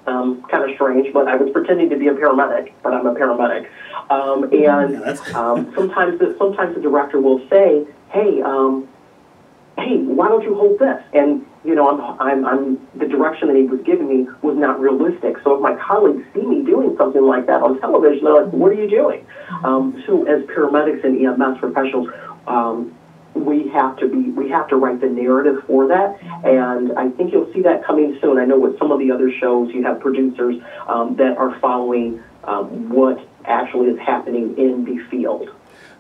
[0.07, 3.13] um, kind of strange, but I was pretending to be a paramedic, but I'm a
[3.13, 3.67] paramedic.
[4.09, 8.87] Um, and Yeah, um, sometimes, the, sometimes the director will say, "Hey, um,
[9.77, 13.55] hey, why don't you hold this?" And you know, I'm, I'm, I'm the direction that
[13.55, 15.37] he was giving me was not realistic.
[15.43, 18.71] So if my colleagues see me doing something like that on television, they're like, "What
[18.71, 19.25] are you doing?"
[19.63, 22.09] Um, so as paramedics and EMS professionals.
[22.47, 22.95] Um,
[23.33, 27.31] we have to be we have to write the narrative for that and i think
[27.31, 29.99] you'll see that coming soon i know with some of the other shows you have
[29.99, 35.49] producers um, that are following um, what actually is happening in the field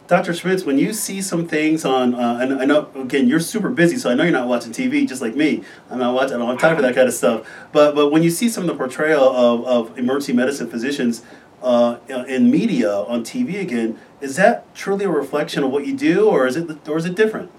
[0.07, 0.33] Dr.
[0.33, 3.97] Schmitz, when you see some things on, uh, and I know again you're super busy,
[3.97, 5.63] so I know you're not watching TV just like me.
[5.89, 6.35] I'm not watching.
[6.35, 7.49] I don't have time for that kind of stuff.
[7.71, 11.23] But but when you see some of the portrayal of, of emergency medicine physicians
[11.61, 16.27] uh, in media on TV again, is that truly a reflection of what you do,
[16.27, 17.51] or is it or is it different?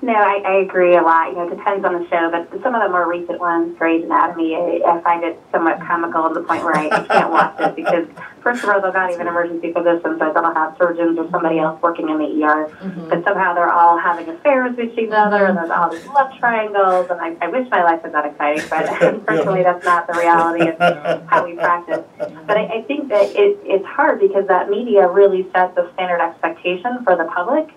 [0.00, 1.28] No, I, I agree a lot.
[1.30, 4.04] You know, it depends on the show, but some of the more recent ones, Grey's
[4.04, 7.58] Anatomy, I, I find it somewhat comical to the point where I, I can't watch
[7.58, 8.06] it because,
[8.40, 10.22] first of all, they're not even emergency physicians.
[10.22, 12.70] I they'll have surgeons or somebody else working in the ER,
[13.08, 17.10] but somehow they're all having affairs with each other, and there's all these love triangles,
[17.10, 20.68] and I, I wish my life was that exciting, but unfortunately, that's not the reality
[20.68, 20.78] of
[21.26, 22.04] how we practice.
[22.18, 26.20] But I, I think that it, it's hard because that media really sets a standard
[26.20, 27.68] expectation for the public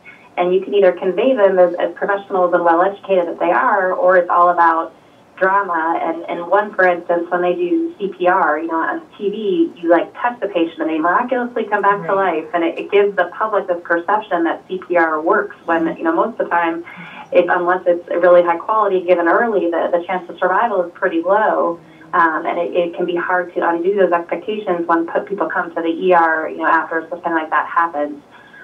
[0.42, 3.94] and you can either convey them as, as professionals and well educated as they are,
[3.94, 4.92] or it's all about
[5.38, 6.00] drama.
[6.02, 10.12] And, and one, for instance, when they do CPR, you know, on TV, you like
[10.16, 13.30] touch the patient and they miraculously come back to life, and it, it gives the
[13.38, 15.56] public this perception that CPR works.
[15.66, 16.84] When you know most of the time,
[17.32, 21.22] it, unless it's really high quality given early, the, the chance of survival is pretty
[21.22, 21.80] low.
[22.14, 25.74] Um, and it, it can be hard to undo those expectations when put, people come
[25.74, 28.22] to the ER, you know, after something like that happens.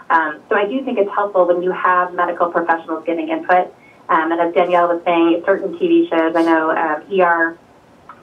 [0.10, 3.74] Um, so I do think it's helpful when you have medical professionals giving input.
[4.10, 7.58] Um, and as Danielle was saying, certain TV shows, I know um, ER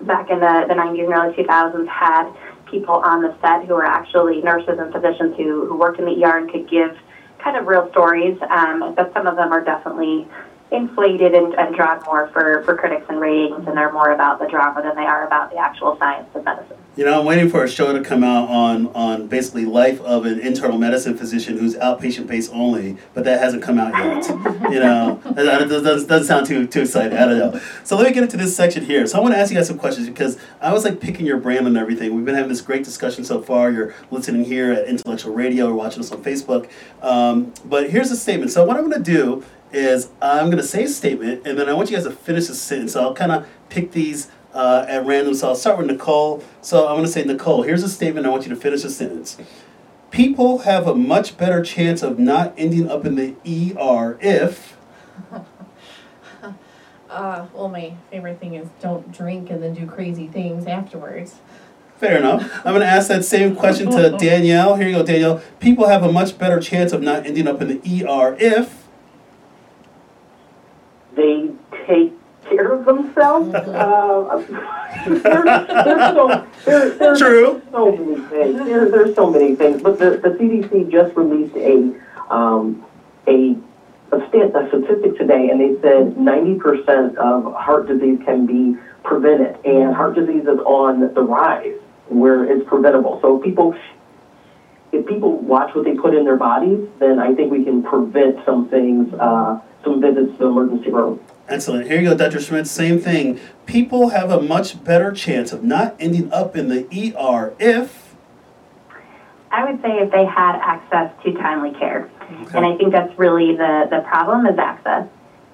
[0.00, 2.32] back in the, the 90s and early 2000s had
[2.70, 6.24] people on the set who were actually nurses and physicians who, who worked in the
[6.24, 6.96] ER and could give
[7.38, 8.38] kind of real stories.
[8.48, 10.26] Um, but some of them are definitely
[10.72, 14.46] inflated and, and drawn more for, for critics and ratings, and they're more about the
[14.46, 16.78] drama than they are about the actual science of medicine.
[16.96, 20.26] You know, I'm waiting for a show to come out on on basically life of
[20.26, 24.28] an internal medicine physician who's outpatient based only, but that hasn't come out yet.
[24.70, 27.18] you know, that doesn't, sound too too exciting.
[27.18, 27.60] I don't know.
[27.82, 29.08] So let me get into this section here.
[29.08, 31.38] So I want to ask you guys some questions because I was like picking your
[31.38, 32.14] brand and everything.
[32.14, 33.72] We've been having this great discussion so far.
[33.72, 36.70] You're listening here at Intellectual Radio or watching us on Facebook.
[37.02, 38.52] Um, but here's a statement.
[38.52, 41.68] So what I'm going to do is I'm going to say a statement, and then
[41.68, 42.92] I want you guys to finish the sentence.
[42.92, 45.34] So I'll kind of pick these uh, at random.
[45.34, 46.42] So I'll start with Nicole.
[46.62, 48.26] So I'm going to say, Nicole, here's a statement.
[48.26, 49.36] I want you to finish the sentence.
[50.10, 53.34] People have a much better chance of not ending up in the
[53.76, 54.76] ER if.
[57.10, 61.36] Uh, well, my favorite thing is don't drink and then do crazy things afterwards.
[61.96, 62.42] Fair enough.
[62.66, 64.74] I'm going to ask that same question to Danielle.
[64.74, 65.40] Here you go, Danielle.
[65.60, 68.88] People have a much better chance of not ending up in the ER if.
[71.14, 71.50] They
[71.86, 72.14] take
[72.48, 72.72] care
[73.24, 74.36] of uh,
[75.06, 77.62] there's, there's so, there, there's True.
[77.70, 78.64] so many things.
[78.64, 79.82] There, there's so many things.
[79.82, 82.84] But the, the CDC just released a um,
[83.26, 83.56] a
[84.12, 89.64] a, stat, a statistic today, and they said 90% of heart disease can be prevented,
[89.64, 91.74] and heart disease is on the rise
[92.08, 93.18] where it's preventable.
[93.20, 93.74] So people
[94.94, 98.44] if people watch what they put in their bodies, then I think we can prevent
[98.44, 101.20] some things, uh, some visits to the emergency room.
[101.48, 101.86] Excellent.
[101.86, 102.40] Here you go, Dr.
[102.40, 102.70] Schmitz.
[102.70, 103.38] Same thing.
[103.66, 106.84] People have a much better chance of not ending up in the
[107.16, 108.14] ER if.
[109.50, 112.10] I would say if they had access to timely care.
[112.54, 115.06] And I think that's really the, the problem is access.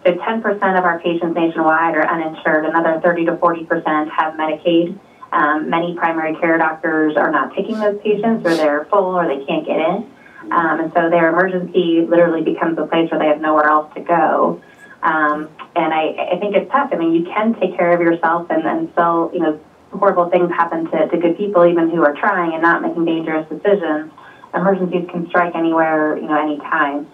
[0.04, 2.64] So 10% of our patients nationwide are uninsured.
[2.64, 4.98] Another 30 to 40% have Medicaid.
[5.32, 9.44] Um, many primary care doctors are not taking those patients or they're full or they
[9.44, 10.10] can't get in.
[10.50, 14.00] Um, and so their emergency literally becomes a place where they have nowhere else to
[14.00, 14.62] go.
[15.02, 16.88] Um, and I, I think it's tough.
[16.92, 19.58] I mean, you can take care of yourself and then still, you know,
[19.92, 23.44] horrible things happen to, to good people, even who are trying and not making dangerous
[23.48, 24.08] decisions.
[24.54, 27.04] Emergencies can strike anywhere, you know, anytime.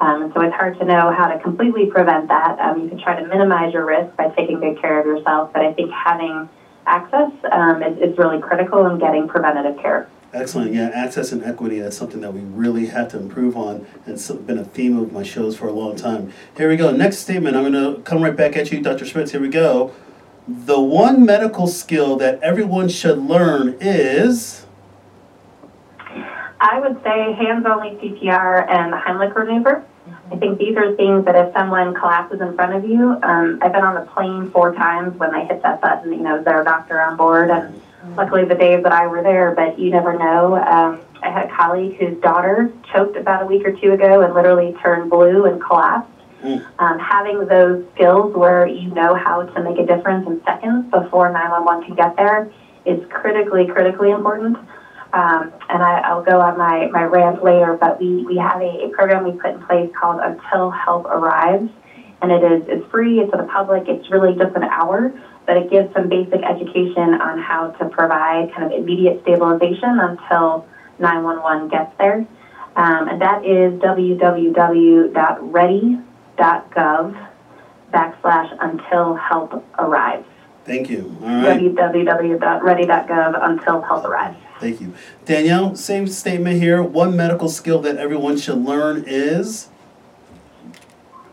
[0.00, 2.58] Um, and so it's hard to know how to completely prevent that.
[2.58, 5.62] Um, you can try to minimize your risk by taking good care of yourself, but
[5.62, 6.46] I think having
[6.86, 10.04] access um, is, is really critical in getting preventative care.
[10.34, 10.74] Excellent.
[10.74, 13.86] Yeah, access and equity, that's something that we really have to improve on.
[14.04, 16.32] And it's been a theme of my shows for a long time.
[16.56, 16.90] Here we go.
[16.90, 17.56] Next statement.
[17.56, 19.06] I'm going to come right back at you, Dr.
[19.06, 19.30] Schmitz.
[19.30, 19.94] Here we go.
[20.48, 24.66] The one medical skill that everyone should learn is.
[26.60, 29.84] I would say hands only CPR and the Heimlich maneuver.
[30.32, 33.72] I think these are things that if someone collapses in front of you, um, I've
[33.72, 36.60] been on the plane four times when they hit that button, you know, is there
[36.60, 37.50] a doctor on board?
[37.50, 37.80] And
[38.16, 40.56] luckily the days that I were there, but you never know.
[40.56, 44.34] Um, I had a colleague whose daughter choked about a week or two ago and
[44.34, 46.08] literally turned blue and collapsed.
[46.78, 51.28] Um, having those skills where you know how to make a difference in seconds before
[51.30, 52.46] 911 can get there
[52.84, 54.56] is critically, critically important.
[55.14, 58.84] Um, and I, I'll go on my, my rant later, but we, we have a,
[58.84, 61.70] a program we put in place called Until Help Arrives.
[62.20, 65.10] And it is it's free, it's for the public, it's really just an hour,
[65.46, 70.66] but it gives some basic education on how to provide kind of immediate stabilization until
[70.98, 72.26] 911 gets there.
[72.76, 74.34] Um, and that is www.ready.gov
[77.92, 80.26] backslash until help arrives.
[80.64, 81.16] Thank you.
[81.22, 81.60] All right.
[81.60, 84.36] www.ready.gov until help arrives.
[84.60, 84.94] Thank you.
[85.24, 86.82] Danielle, same statement here.
[86.82, 89.68] One medical skill that everyone should learn is.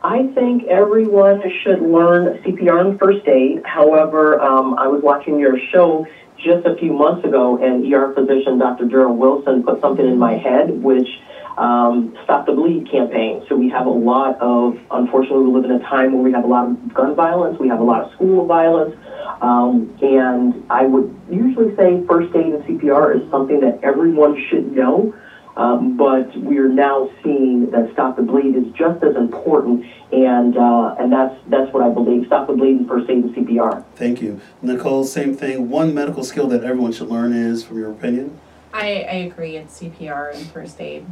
[0.03, 3.61] I think everyone should learn CPR and first aid.
[3.63, 8.57] However, um, I was watching your show just a few months ago, and ER physician
[8.57, 8.87] Dr.
[8.87, 11.07] Gerald Wilson put something in my head, which
[11.55, 13.45] um, Stop the Bleed campaign.
[13.47, 16.45] So we have a lot of, unfortunately, we live in a time where we have
[16.45, 18.95] a lot of gun violence, we have a lot of school violence,
[19.39, 24.71] um, and I would usually say first aid and CPR is something that everyone should
[24.71, 25.13] know.
[25.57, 30.95] Um, but we're now seeing that stop the bleed is just as important, and uh,
[30.97, 32.25] and that's that's what I believe.
[32.27, 33.83] Stop the bleed and first aid and CPR.
[33.95, 34.39] Thank you.
[34.61, 35.69] Nicole, same thing.
[35.69, 38.39] One medical skill that everyone should learn is, from your opinion?
[38.73, 39.57] I, I agree.
[39.57, 41.05] It's CPR and first aid.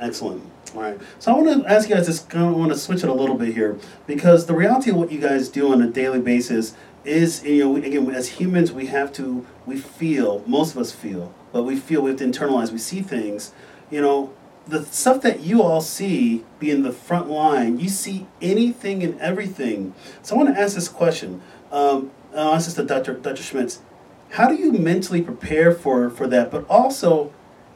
[0.00, 0.42] Excellent.
[0.74, 0.98] All right.
[1.20, 2.26] So I want to ask you guys this.
[2.34, 3.78] I want to switch it a little bit here
[4.08, 6.74] because the reality of what you guys do on a daily basis
[7.04, 11.34] is, you know, again, as humans, we have to, we feel, most of us feel,
[11.52, 12.72] but we feel we have to internalize.
[12.72, 13.52] We see things,
[13.94, 14.32] you know,
[14.66, 17.78] the stuff that you all see being the front line.
[17.78, 19.94] You see anything and everything.
[20.20, 21.40] So I want to ask this question.
[21.70, 23.14] Um, uh, this to Dr.
[23.14, 23.42] Dr.
[23.42, 23.82] Schmitz.
[24.30, 26.50] How do you mentally prepare for for that?
[26.50, 27.32] But also,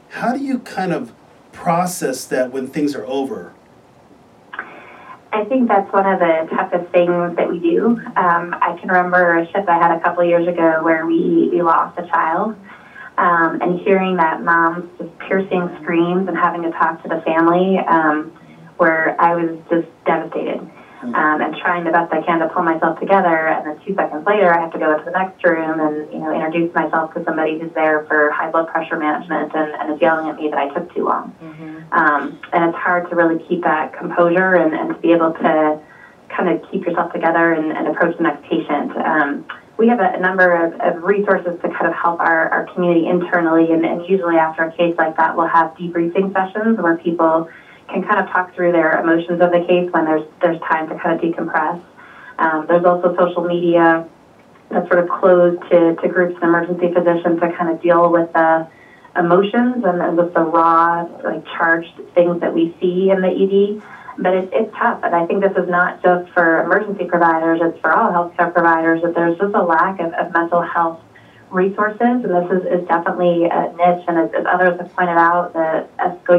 [0.09, 1.13] how do you kind of
[1.53, 3.53] process that when things are over?
[5.31, 7.91] I think that's one of the toughest things that we do.
[8.17, 11.61] Um, I can remember a shift I had a couple years ago where we, we
[11.61, 12.57] lost a child.
[13.19, 17.77] Um, and hearing that mom's just piercing screams and having to talk to the family,
[17.79, 18.31] um,
[18.77, 20.59] where I was just devastated
[21.01, 23.47] um, and trying the best I can to pull myself together.
[23.47, 26.19] And then two seconds later, I have to go into the next room and you
[26.19, 30.01] know introduce myself to somebody who's there for high blood pressure management and, and is
[30.01, 31.33] yelling at me that I took too long.
[31.41, 31.93] Mm-hmm.
[31.93, 35.79] Um, and it's hard to really keep that composure and, and to be able to
[36.29, 38.91] kind of keep yourself together and, and approach the next patient.
[39.03, 39.43] Um,
[39.79, 43.07] we have a, a number of, of, resources to kind of help our, our community
[43.07, 47.49] internally, and, and usually after a case like that, we'll have debriefing sessions where people
[47.87, 50.95] can kind of talk through their emotions of the case when there's there's time to
[50.95, 51.81] kind of decompress.
[52.37, 54.05] Um, there's also social media
[54.69, 58.31] that's sort of closed to, to groups and emergency physicians to kind of deal with
[58.33, 58.67] the
[59.15, 63.81] emotions and, and with the raw, like charged things that we see in the ED.
[64.21, 67.79] But it, it's tough, and I think this is not just for emergency providers; it's
[67.79, 69.01] for all healthcare providers.
[69.01, 70.99] That there's just a lack of, of mental health
[71.51, 74.03] resources, and this is, is definitely a niche.
[74.07, 75.87] And as, as others have pointed out, the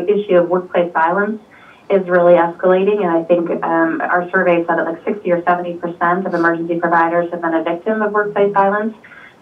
[0.07, 1.41] issue of workplace violence
[1.89, 3.03] is really escalating.
[3.03, 6.79] And I think um, our survey said that like 60 or 70 percent of emergency
[6.79, 8.95] providers have been a victim of workplace violence.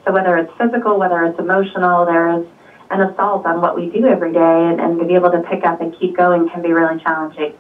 [0.05, 2.47] So whether it's physical, whether it's emotional, there is
[2.91, 5.65] an assault on what we do every day, and, and to be able to pick
[5.65, 7.53] up and keep going can be really challenging.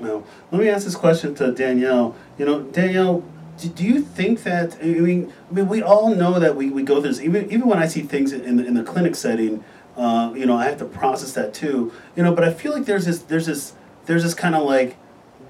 [0.00, 2.14] Well, let me ask this question to Danielle.
[2.38, 3.24] You know, Danielle,
[3.58, 6.82] do, do you think that I mean, I mean, we all know that we, we
[6.82, 7.20] go through this.
[7.20, 9.64] Even even when I see things in the in the clinic setting,
[9.96, 11.92] uh, you know, I have to process that too.
[12.16, 13.74] You know, but I feel like there's this there's this
[14.06, 14.96] there's this kind of like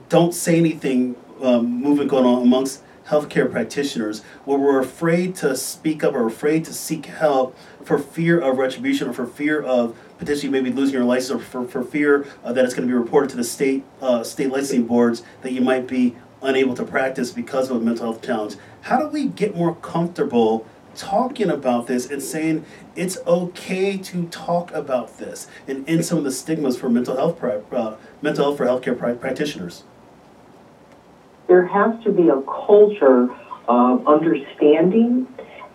[0.09, 6.03] don't say anything um, movement going on amongst healthcare practitioners where we're afraid to speak
[6.03, 10.50] up or afraid to seek help for fear of retribution or for fear of potentially
[10.50, 13.30] maybe losing your license or for, for fear uh, that it's going to be reported
[13.30, 17.70] to the state uh, state licensing boards that you might be unable to practice because
[17.70, 18.56] of a mental health challenge.
[18.82, 24.70] How do we get more comfortable talking about this and saying it's okay to talk
[24.72, 28.66] about this and end some of the stigmas for mental health uh, mental health for
[28.66, 29.84] healthcare practitioners?
[31.46, 33.28] There has to be a culture
[33.68, 35.26] of understanding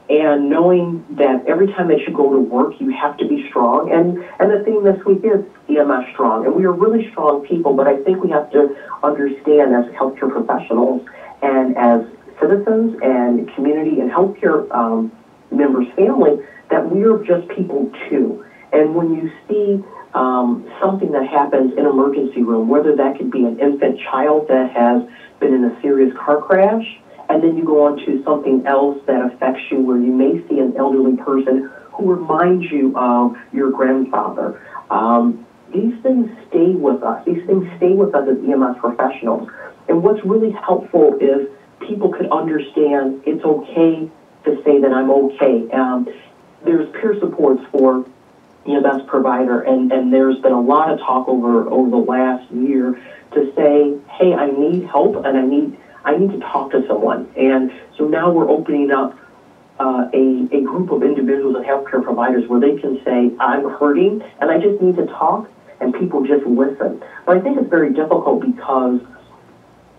[0.09, 3.91] and knowing that every time that you go to work, you have to be strong.
[3.91, 5.39] And, and the theme this week is
[5.69, 6.45] EMS strong.
[6.45, 10.31] And we are really strong people, but I think we have to understand as healthcare
[10.31, 11.07] professionals
[11.43, 12.01] and as
[12.39, 15.11] citizens and community and healthcare um,
[15.51, 16.41] members' family
[16.71, 18.43] that we are just people too.
[18.73, 19.83] And when you see
[20.15, 24.71] um, something that happens in emergency room, whether that could be an infant child that
[24.71, 25.01] has
[25.39, 26.99] been in a serious car crash,
[27.29, 30.59] and then you go on to something else that affects you where you may see
[30.59, 34.59] an elderly person who reminds you of your grandfather.
[34.89, 37.23] Um, these things stay with us.
[37.25, 39.49] These things stay with us as EMS professionals.
[39.87, 41.47] And what's really helpful is
[41.79, 44.09] people could understand it's okay
[44.45, 45.69] to say that I'm okay.
[45.71, 46.07] Um,
[46.63, 48.05] there's peer supports for
[48.65, 52.99] EMS provider, and, and there's been a lot of talk over over the last year
[53.33, 57.31] to say, hey, I need help and I need I need to talk to someone.
[57.35, 59.17] And so now we're opening up
[59.79, 64.21] uh, a, a group of individuals and healthcare providers where they can say, I'm hurting
[64.39, 67.01] and I just need to talk, and people just listen.
[67.25, 68.99] But I think it's very difficult because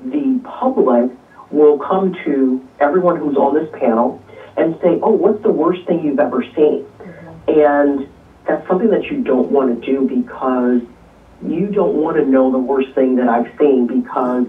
[0.04, 1.10] the public
[1.50, 4.22] will come to everyone who's on this panel
[4.56, 6.84] and say, Oh, what's the worst thing you've ever seen?
[6.84, 7.50] Mm-hmm.
[7.50, 8.08] And
[8.46, 10.80] that's something that you don't want to do because
[11.42, 14.46] you don't want to know the worst thing that I've seen because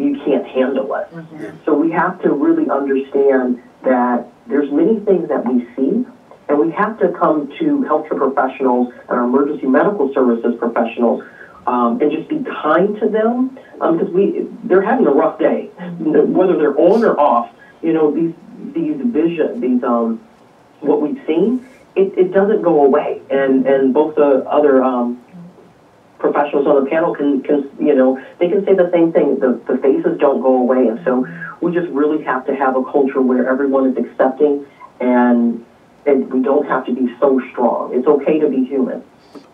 [0.00, 1.10] you can't handle it.
[1.12, 1.56] Mm-hmm.
[1.64, 6.06] So we have to really understand that there's many things that we see,
[6.48, 11.22] and we have to come to healthcare professionals and our emergency medical services professionals
[11.66, 15.70] um, and just be kind to them because um, we they're having a rough day,
[15.78, 16.32] mm-hmm.
[16.32, 17.54] whether they're on or off.
[17.82, 18.34] You know these
[18.74, 20.20] these vision, these um,
[20.80, 25.19] what we've seen, it, it doesn't go away, and and both the other um,
[26.20, 29.40] professionals on the panel can, can, you know, they can say the same thing.
[29.40, 30.86] The, the faces don't go away.
[30.86, 31.26] And so
[31.60, 34.66] we just really have to have a culture where everyone is accepting
[35.00, 35.64] and,
[36.06, 37.94] and we don't have to be so strong.
[37.94, 39.02] It's okay to be human.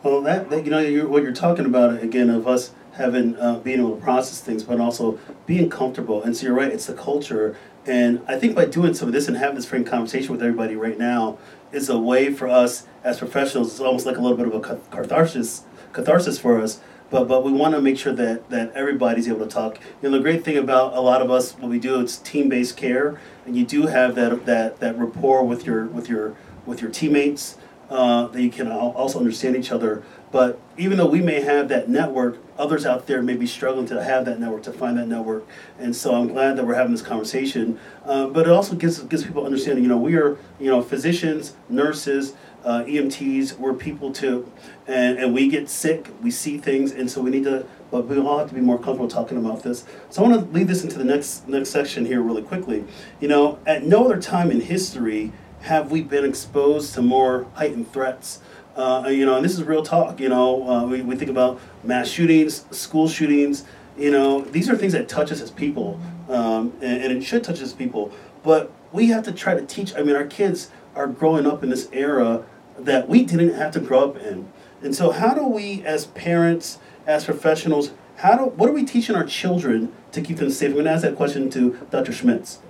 [0.02, 3.58] Well, that, that you know, you're, what you're talking about, again, of us having, uh,
[3.58, 6.22] being able to process things, but also being comfortable.
[6.22, 7.56] And so you're right, it's the culture.
[7.84, 10.74] And I think by doing some of this and having this frank conversation with everybody
[10.74, 11.38] right now
[11.72, 14.60] is a way for us as professionals, it's almost like a little bit of a
[14.90, 16.80] catharsis catharsis for us
[17.10, 19.78] but but we want to make sure that that everybody's able to talk.
[20.02, 22.76] You know, the great thing about a lot of us, what we do, it's team-based
[22.76, 26.90] care, and you do have that that that rapport with your with your with your
[26.90, 27.56] teammates.
[27.88, 30.02] Uh, that you can also understand each other.
[30.32, 34.02] But even though we may have that network, others out there may be struggling to
[34.02, 35.46] have that network, to find that network.
[35.78, 37.78] And so I'm glad that we're having this conversation.
[38.04, 39.84] Uh, but it also gives gives people understanding.
[39.84, 42.34] You know, we are you know physicians, nurses,
[42.66, 43.56] uh, EMTs.
[43.58, 44.52] We're people too,
[44.86, 46.10] and and we get sick.
[46.20, 47.64] We see things, and so we need to.
[47.90, 49.84] But we all have to be more comfortable talking about this.
[50.10, 52.84] So I want to lead this into the next next section here really quickly.
[53.20, 57.92] You know, at no other time in history have we been exposed to more heightened
[57.92, 58.40] threats?
[58.74, 60.20] Uh, you know, and this is real talk.
[60.20, 63.64] You know, uh, we, we think about mass shootings, school shootings.
[63.96, 65.98] You know, these are things that touch us as people,
[66.28, 68.12] um, and, and, it should touch us people.
[68.42, 69.94] But we have to try to teach.
[69.94, 72.44] I mean, our kids are growing up in this era
[72.78, 74.48] that we didn't have to grow up in.
[74.82, 79.14] And so, how do we, as parents, as professionals, how do what are we teaching
[79.14, 80.68] our children to keep them safe?
[80.68, 82.12] I'm going to ask that question to Dr.
[82.12, 82.60] Schmitz.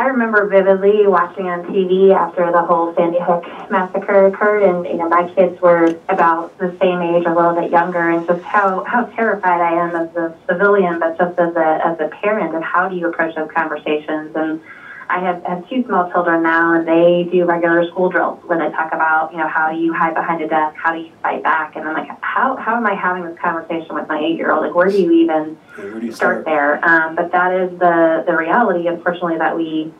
[0.00, 4.94] I remember vividly watching on TV after the whole Sandy Hook massacre occurred, and you
[4.94, 8.82] know my kids were about the same age, a little bit younger, and just how
[8.84, 12.62] how terrified I am as a civilian, but just as a as a parent of
[12.62, 14.62] how do you approach those conversations and
[15.10, 18.70] I have, have two small children now, and they do regular school drills where they
[18.76, 21.42] talk about, you know, how do you hide behind a desk, how do you fight
[21.42, 24.62] back, and I'm like, how, how am I having this conversation with my eight-year-old?
[24.64, 26.44] Like, where do you even do you start?
[26.44, 26.84] start there?
[26.88, 29.92] Um, but that is the the reality, unfortunately, that we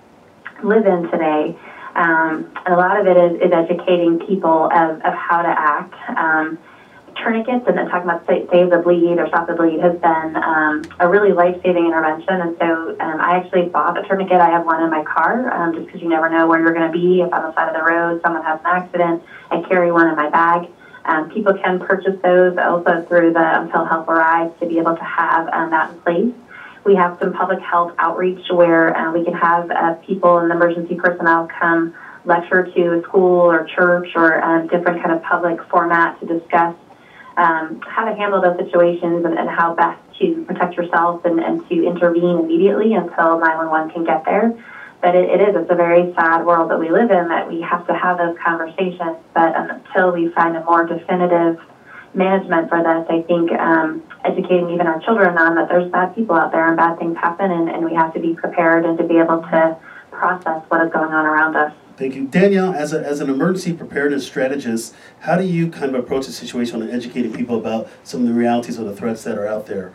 [0.63, 1.59] live in today.
[1.97, 5.95] Um, and a lot of it is, is educating people of, of how to act.
[6.17, 6.59] Um,
[7.23, 10.83] tourniquets and then talking about save the bleed or stop the bleed has been um,
[10.99, 12.41] a really life-saving intervention.
[12.41, 14.41] And so um, I actually bought a tourniquet.
[14.41, 16.91] I have one in my car um, just because you never know where you're going
[16.91, 17.21] to be.
[17.21, 20.17] If on the side of the road someone has an accident, I carry one in
[20.17, 20.69] my bag.
[21.05, 25.05] Um, people can purchase those also through the Until Help Arrives to be able to
[25.05, 26.33] have um, that in place.
[26.85, 30.95] We have some public health outreach where uh, we can have uh, people and emergency
[30.95, 31.93] personnel come
[32.25, 36.75] lecture to a school or church or um, different kind of public format to discuss
[37.37, 41.67] um, how to handle those situations and, and how best to protect yourself and, and
[41.69, 44.53] to intervene immediately until 911 can get there.
[45.01, 47.61] But it, it is, it's a very sad world that we live in that we
[47.61, 49.17] have to have those conversations.
[49.33, 51.57] But until we find a more definitive
[52.13, 56.35] management for this, I think um, educating even our children on that there's bad people
[56.35, 59.05] out there and bad things happen, and, and we have to be prepared and to
[59.05, 59.75] be able to
[60.11, 61.71] process what is going on around us.
[62.01, 62.25] Thank you.
[62.25, 66.33] Danielle, as, a, as an emergency preparedness strategist, how do you kind of approach the
[66.33, 69.67] situation and educating people about some of the realities of the threats that are out
[69.67, 69.93] there?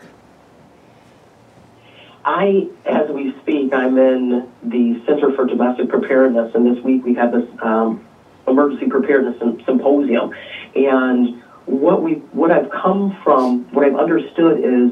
[2.23, 7.15] I, as we speak, I'm in the Center for Domestic Preparedness, and this week we
[7.15, 8.05] had this um,
[8.47, 10.31] emergency preparedness symposium.
[10.75, 14.91] And what we, what I've come from, what I've understood is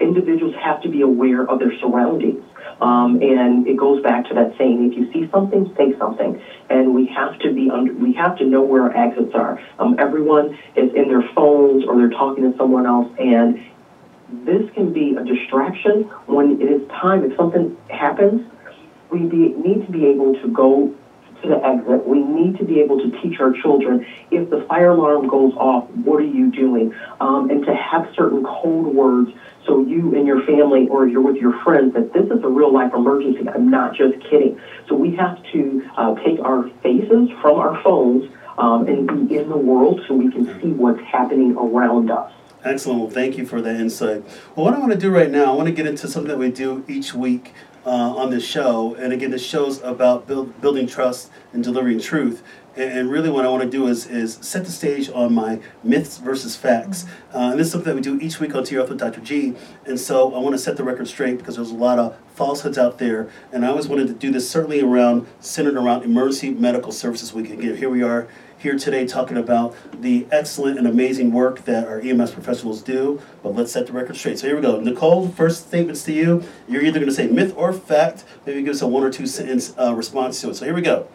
[0.00, 2.42] individuals have to be aware of their surroundings.
[2.80, 6.34] Um, and it goes back to that saying: if you see something, say something.
[6.70, 9.54] And we have to be under, we have to know where our exits are.
[9.78, 13.52] Um, everyone is in their phones or they're talking to someone else, and
[14.28, 17.22] this can be a distraction when it is time.
[17.24, 18.38] If something happens,
[19.10, 20.88] we be, need to be able to go
[21.42, 22.04] to the exit.
[22.04, 23.98] We need to be able to teach our children
[24.30, 26.88] if the fire alarm goes off, what are you doing?
[27.20, 29.30] Um, and to have certain code words
[29.68, 32.72] so you and your family or you're with your friends that this is a real
[32.72, 33.46] life emergency.
[33.48, 34.58] I'm not just kidding.
[34.88, 39.48] So we have to uh, take our faces from our phones um, and be in
[39.48, 42.32] the world so we can see what's happening around us.
[42.64, 43.00] Excellent.
[43.00, 44.24] Well, thank you for that insight.
[44.56, 46.38] Well, what I want to do right now, I want to get into something that
[46.38, 47.52] we do each week
[47.86, 48.94] uh, on this show.
[48.96, 52.42] And again, this show's about build, building trust and delivering truth.
[52.78, 56.18] And, really, what I want to do is, is set the stage on my myths
[56.18, 57.06] versus facts.
[57.34, 59.20] Uh, and this is something that we do each week on TRF with Dr.
[59.20, 59.56] G.
[59.84, 62.78] And so I want to set the record straight because there's a lot of falsehoods
[62.78, 63.28] out there.
[63.52, 67.50] And I always wanted to do this certainly around, centered around Emergency Medical Services Week.
[67.50, 72.00] Again, here we are here today talking about the excellent and amazing work that our
[72.00, 73.20] EMS professionals do.
[73.42, 74.38] But let's set the record straight.
[74.38, 74.80] So here we go.
[74.80, 76.44] Nicole, first statements to you.
[76.68, 78.24] You're either going to say myth or fact.
[78.46, 80.54] Maybe give us a one or two sentence uh, response to it.
[80.54, 81.08] So here we go.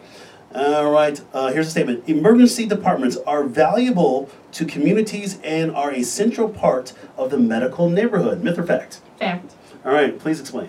[0.54, 2.08] All right, uh, here's a statement.
[2.08, 8.40] Emergency departments are valuable to communities and are a central part of the medical neighborhood.
[8.40, 9.00] Myth or fact?
[9.18, 9.52] Fact.
[9.84, 10.68] All right, please explain.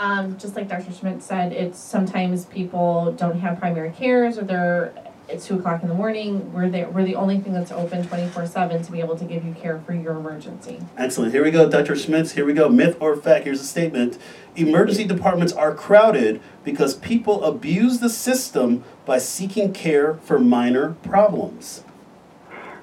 [0.00, 0.92] Um, just like Dr.
[0.92, 4.92] Schmitz said, it's sometimes people don't have primary cares or they're
[5.32, 6.52] it's two o'clock in the morning.
[6.52, 9.44] We're the, we're the only thing that's open 24 7 to be able to give
[9.44, 10.80] you care for your emergency.
[10.96, 11.32] Excellent.
[11.32, 11.96] Here we go, Dr.
[11.96, 12.32] Schmitz.
[12.32, 12.68] Here we go.
[12.68, 13.44] Myth or fact?
[13.44, 14.18] Here's a statement.
[14.54, 21.84] Emergency departments are crowded because people abuse the system by seeking care for minor problems.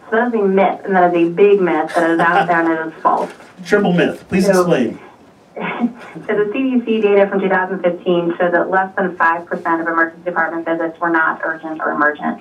[0.10, 2.60] So that is a myth, and that is a big myth that is out there
[2.62, 3.32] and it is false.
[3.66, 4.26] Triple myth.
[4.28, 5.00] Please So- explain.
[6.26, 11.00] So the CDC data from 2015 showed that less than 5% of emergency department visits
[11.00, 12.40] were not urgent or emergent.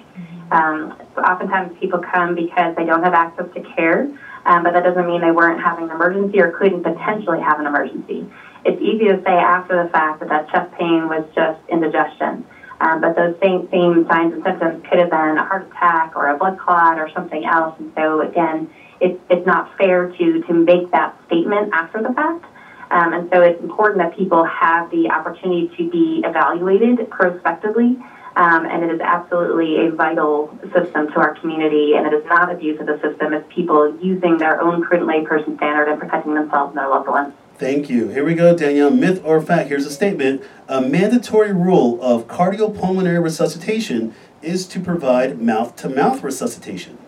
[0.51, 4.07] Um, so oftentimes people come because they don't have access to care,
[4.45, 7.67] um, but that doesn't mean they weren't having an emergency or couldn't potentially have an
[7.67, 8.27] emergency.
[8.65, 12.43] It's easy to say after the fact that that chest pain was just indigestion.
[12.81, 16.29] Um, but those same, same signs and symptoms could have been a heart attack or
[16.29, 17.73] a blood clot or something else.
[17.79, 18.67] And so again,
[19.01, 22.45] it's, it's not fair to, to make that statement after the fact.
[22.91, 27.99] Um, and so it's important that people have the opportunity to be evaluated prospectively.
[28.37, 32.53] Um, and it is absolutely a vital system to our community, and it is not
[32.53, 33.33] abuse of the system.
[33.33, 37.35] It's people using their own prudent layperson standard and protecting themselves and their loved ones.
[37.57, 38.11] Thank you.
[38.11, 38.91] Here we go, Danielle.
[38.91, 39.69] Myth or fact?
[39.69, 40.45] Here's a statement.
[40.69, 46.99] A mandatory rule of cardiopulmonary resuscitation is to provide mouth to mouth resuscitation.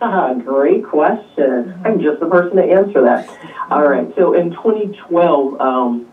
[0.00, 1.80] Ah, great question.
[1.84, 3.28] I'm just the person to answer that.
[3.70, 6.06] All right, so in 2012, um,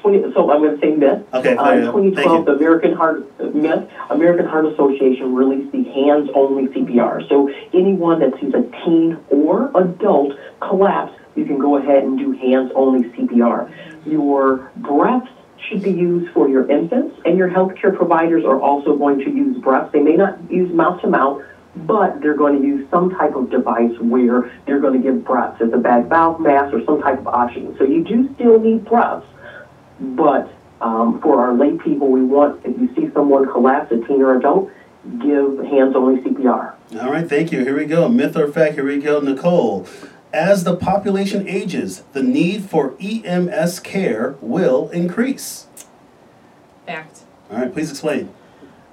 [0.00, 1.24] 20, so I'm going to say myth.
[1.34, 2.52] Okay, Uh, in 2012, the.
[2.52, 7.28] American Heart myth, American Heart Association released the hands-only CPR.
[7.28, 12.32] So anyone that sees a teen or adult collapse, you can go ahead and do
[12.32, 13.70] hands-only CPR.
[14.06, 15.28] Your breaths
[15.68, 19.58] should be used for your infants, and your healthcare providers are also going to use
[19.58, 19.92] breaths.
[19.92, 21.42] They may not use mouth to mouth,
[21.76, 25.60] but they're going to use some type of device where they're going to give breaths
[25.60, 27.76] as a bag valve mask or some type of oxygen.
[27.78, 29.26] So you do still need breaths,
[30.00, 34.22] but um, for our lay people, we want if you see someone collapse, a teen
[34.22, 34.70] or adult,
[35.18, 36.74] give hands-only CPR.
[37.00, 37.60] All right, thank you.
[37.60, 38.08] Here we go.
[38.08, 38.74] Myth or fact?
[38.74, 39.86] Here we go, Nicole.
[40.32, 45.66] As the population ages, the need for EMS care will increase.
[46.86, 47.20] Fact.
[47.50, 48.32] All right, please explain.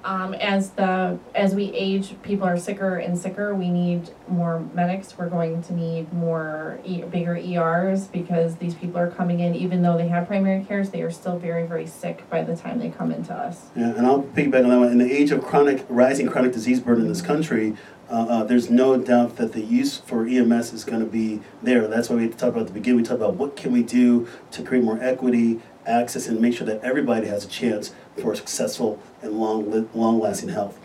[0.08, 3.54] Um, as the as we age, people are sicker and sicker.
[3.54, 5.18] We need more medics.
[5.18, 9.54] We're going to need more e- bigger ERs because these people are coming in.
[9.54, 12.78] Even though they have primary cares, they are still very very sick by the time
[12.78, 13.66] they come into us.
[13.76, 14.92] Yeah, and I'll piggyback on that one.
[14.92, 17.76] In the age of chronic, rising chronic disease burden in this country,
[18.08, 21.86] uh, uh, there's no doubt that the use for EMS is going to be there.
[21.86, 22.96] That's why we talk about at the beginning.
[22.96, 26.66] We talk about what can we do to create more equity, access, and make sure
[26.66, 30.78] that everybody has a chance for a successful and long, long-lasting health.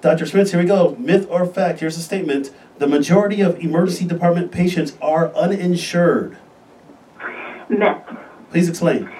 [0.00, 0.26] Dr.
[0.26, 0.94] Smith, here we go.
[0.98, 1.80] Myth or fact?
[1.80, 6.36] Here's a statement: the majority of emergency department patients are uninsured.
[7.68, 8.02] Myth.
[8.50, 9.10] Please explain.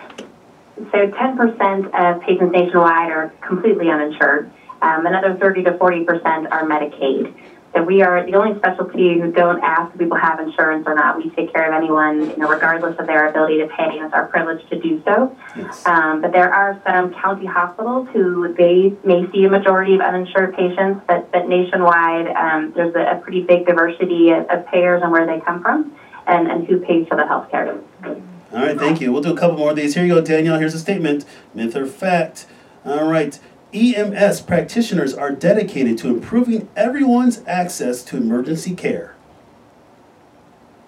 [0.77, 4.51] So 10% of patients nationwide are completely uninsured.
[4.83, 7.35] Um, another 30 to 40% are Medicaid.
[7.77, 11.19] So we are the only specialty who don't ask if people have insurance or not.
[11.19, 14.15] We take care of anyone, you know, regardless of their ability to pay, and it's
[14.15, 15.37] our privilege to do so.
[15.55, 15.85] Yes.
[15.85, 20.55] Um, but there are some county hospitals who they may see a majority of uninsured
[20.55, 25.13] patients, but, but nationwide um, there's a, a pretty big diversity of, of payers and
[25.13, 25.95] where they come from
[26.27, 27.79] and, and who pays for the health care.
[28.03, 28.15] All
[28.53, 29.13] right, thank you.
[29.13, 29.95] We'll do a couple more of these.
[29.95, 30.59] Here you go, Danielle.
[30.59, 32.47] Here's a statement myth or fact.
[32.87, 33.39] All right.
[33.77, 39.15] EMS practitioners are dedicated to improving everyone's access to emergency care.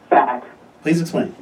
[0.08, 0.46] Fact.
[0.82, 1.34] Please explain.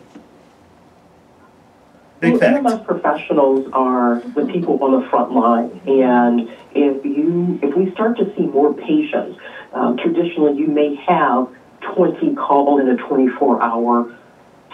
[2.18, 2.66] Big Well, fact.
[2.66, 8.18] EMS professionals are the people on the front line, and if you if we start
[8.18, 9.38] to see more patients,
[9.72, 11.49] um, traditionally you may have
[11.94, 14.16] 20 called in a 24-hour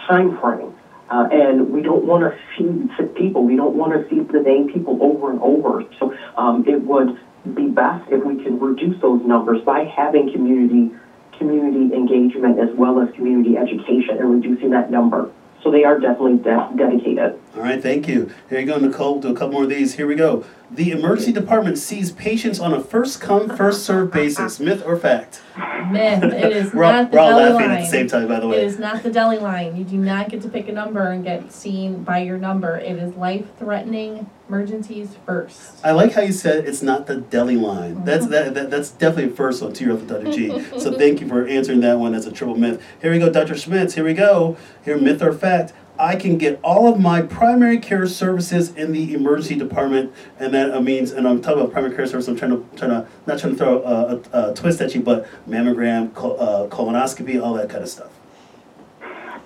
[0.07, 0.73] time frame.
[1.09, 3.43] Uh, and we don't want to see sick people.
[3.43, 5.83] We don't want to see the same people over and over.
[5.99, 7.19] So um, it would
[7.55, 10.95] be best if we can reduce those numbers by having community
[11.37, 15.29] community engagement as well as community education and reducing that number.
[15.61, 17.39] So they are definitely de- dedicated.
[17.55, 18.31] All right, thank you.
[18.49, 19.19] Here you go, Nicole.
[19.19, 19.95] Do a couple more of these.
[19.95, 20.45] Here we go.
[20.73, 24.59] The emergency department sees patients on a first come, first served basis.
[24.59, 25.43] Myth or fact?
[25.91, 26.23] Myth.
[26.23, 27.77] It is We're all, not the we're all deli laughing line.
[27.77, 28.65] at the same time, by the way.
[28.65, 29.75] is not the deli line.
[29.75, 32.77] You do not get to pick a number and get seen by your number.
[32.77, 35.85] It is life-threatening emergencies first.
[35.85, 38.03] I like how you said it's not the deli line.
[38.03, 38.31] That's mm-hmm.
[38.31, 40.31] that, that that's definitely a first one to your Dr.
[40.31, 40.59] G.
[40.79, 42.81] So thank you for answering that one as a triple myth.
[42.99, 43.55] Here we go, Dr.
[43.55, 43.93] Schmitz.
[43.93, 44.57] Here we go.
[44.83, 45.73] Here, myth or fact.
[45.99, 50.73] I can get all of my primary care services in the emergency department, and that
[50.73, 52.27] uh, means, and I'm talking about primary care service.
[52.27, 55.01] I'm trying to, trying to, not trying to throw a, a, a twist at you,
[55.01, 58.11] but mammogram, col- uh, colonoscopy, all that kind of stuff.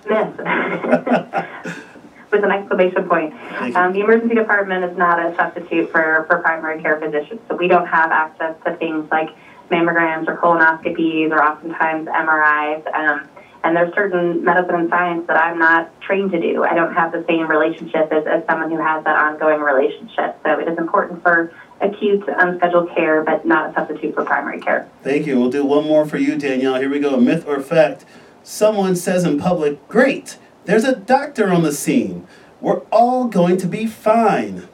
[0.08, 0.38] Myth.
[2.30, 3.32] With an exclamation point.
[3.74, 7.40] Um, the emergency department is not a substitute for, for primary care physicians.
[7.48, 9.30] So we don't have access to things like
[9.70, 12.94] mammograms or colonoscopies or oftentimes MRIs.
[12.94, 13.28] Um,
[13.64, 16.64] and there's certain medicine and science that I'm not trained to do.
[16.64, 20.38] I don't have the same relationship as, as someone who has that ongoing relationship.
[20.44, 24.88] So it is important for acute unscheduled care, but not a substitute for primary care.
[25.02, 25.38] Thank you.
[25.38, 26.76] We'll do one more for you, Danielle.
[26.76, 27.16] Here we go.
[27.18, 28.04] Myth or fact?
[28.42, 32.26] Someone says in public, Great, there's a doctor on the scene.
[32.60, 34.68] We're all going to be fine.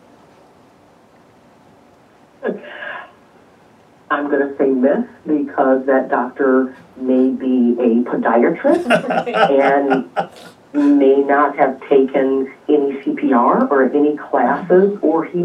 [4.14, 8.86] I'm going to say myth because that doctor may be a podiatrist
[10.74, 15.40] and may not have taken any CPR or any classes, or he,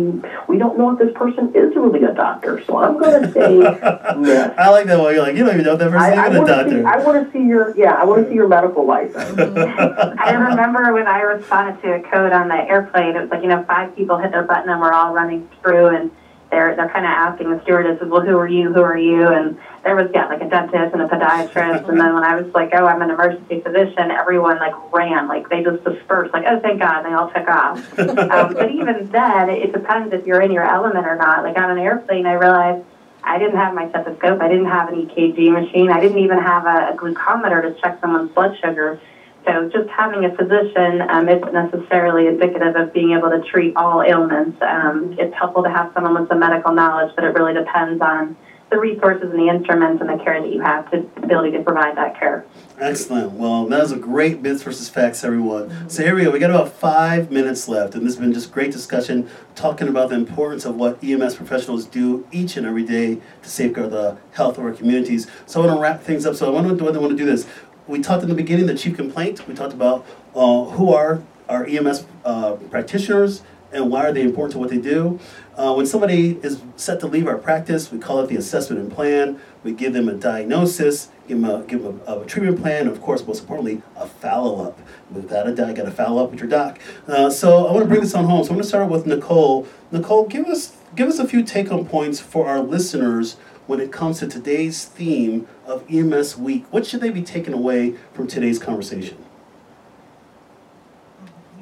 [0.48, 2.64] we don't know if this person is really a doctor.
[2.66, 4.54] So I'm going to say myth.
[4.58, 5.16] I like that one.
[5.16, 6.70] You're like, you don't even know if that person's I, I even a doctor.
[6.70, 6.84] see.
[6.84, 7.76] I want to see your.
[7.76, 9.40] Yeah, I want to see your medical license.
[9.40, 13.50] I remember when I responded to a code on the airplane, it was like, you
[13.50, 16.12] know, five people hit their button and we're all running through and
[16.52, 19.28] they're, they're kind of asking the stewardesses, well, who are you, who are you?
[19.28, 21.88] And there was, yeah, like a dentist and a podiatrist.
[21.89, 25.47] and then when I was like, oh, I'm an emergency physician, everyone like ran, like
[25.50, 28.00] they just dispersed, like, oh, thank God, they all took off.
[28.00, 31.43] um, but even then, it depends if you're in your element or not.
[31.43, 32.84] Like on an airplane, I realized
[33.24, 34.41] I didn't have my stethoscope.
[34.41, 35.91] I didn't have an EKG machine.
[35.91, 39.00] I didn't even have a, a glucometer to check someone's blood sugar.
[39.46, 44.04] So just having a physician um, isn't necessarily indicative of being able to treat all
[44.04, 44.62] ailments.
[44.62, 48.36] Um, it's helpful to have someone with some medical knowledge, but it really depends on
[48.70, 51.98] the resources and the instruments and the care that you have to ability to provide
[51.98, 52.46] that care.
[52.80, 53.34] Excellent.
[53.34, 55.90] Well, that was a great myths versus facts, everyone.
[55.90, 56.32] So here we go.
[56.32, 60.10] We got about five minutes left, and this has been just great discussion talking about
[60.10, 64.58] the importance of what EMS professionals do each and every day to safeguard the health
[64.58, 65.28] of our communities.
[65.46, 66.36] So I want to wrap things up.
[66.36, 67.48] So I want to, I want to do this.
[67.90, 69.48] We talked in the beginning the chief complaint.
[69.48, 74.52] We talked about uh, who are our EMS uh, practitioners and why are they important
[74.54, 75.20] to what they do.
[75.56, 78.92] Uh, when somebody is set to leave our practice, we call it the assessment and
[78.92, 79.40] plan.
[79.64, 82.92] We give them a diagnosis, give them a, give them a, a treatment plan, and
[82.92, 84.80] of course, most importantly, a follow up.
[85.12, 86.78] Without a doubt, got to follow up with your doc.
[87.08, 88.44] Uh, so I want to bring this on home.
[88.44, 89.68] So I'm going to start with Nicole.
[89.92, 93.38] Nicole, give us give us a few take home points for our listeners
[93.70, 96.66] when it comes to today's theme of EMS Week.
[96.72, 99.24] What should they be taking away from today's conversation?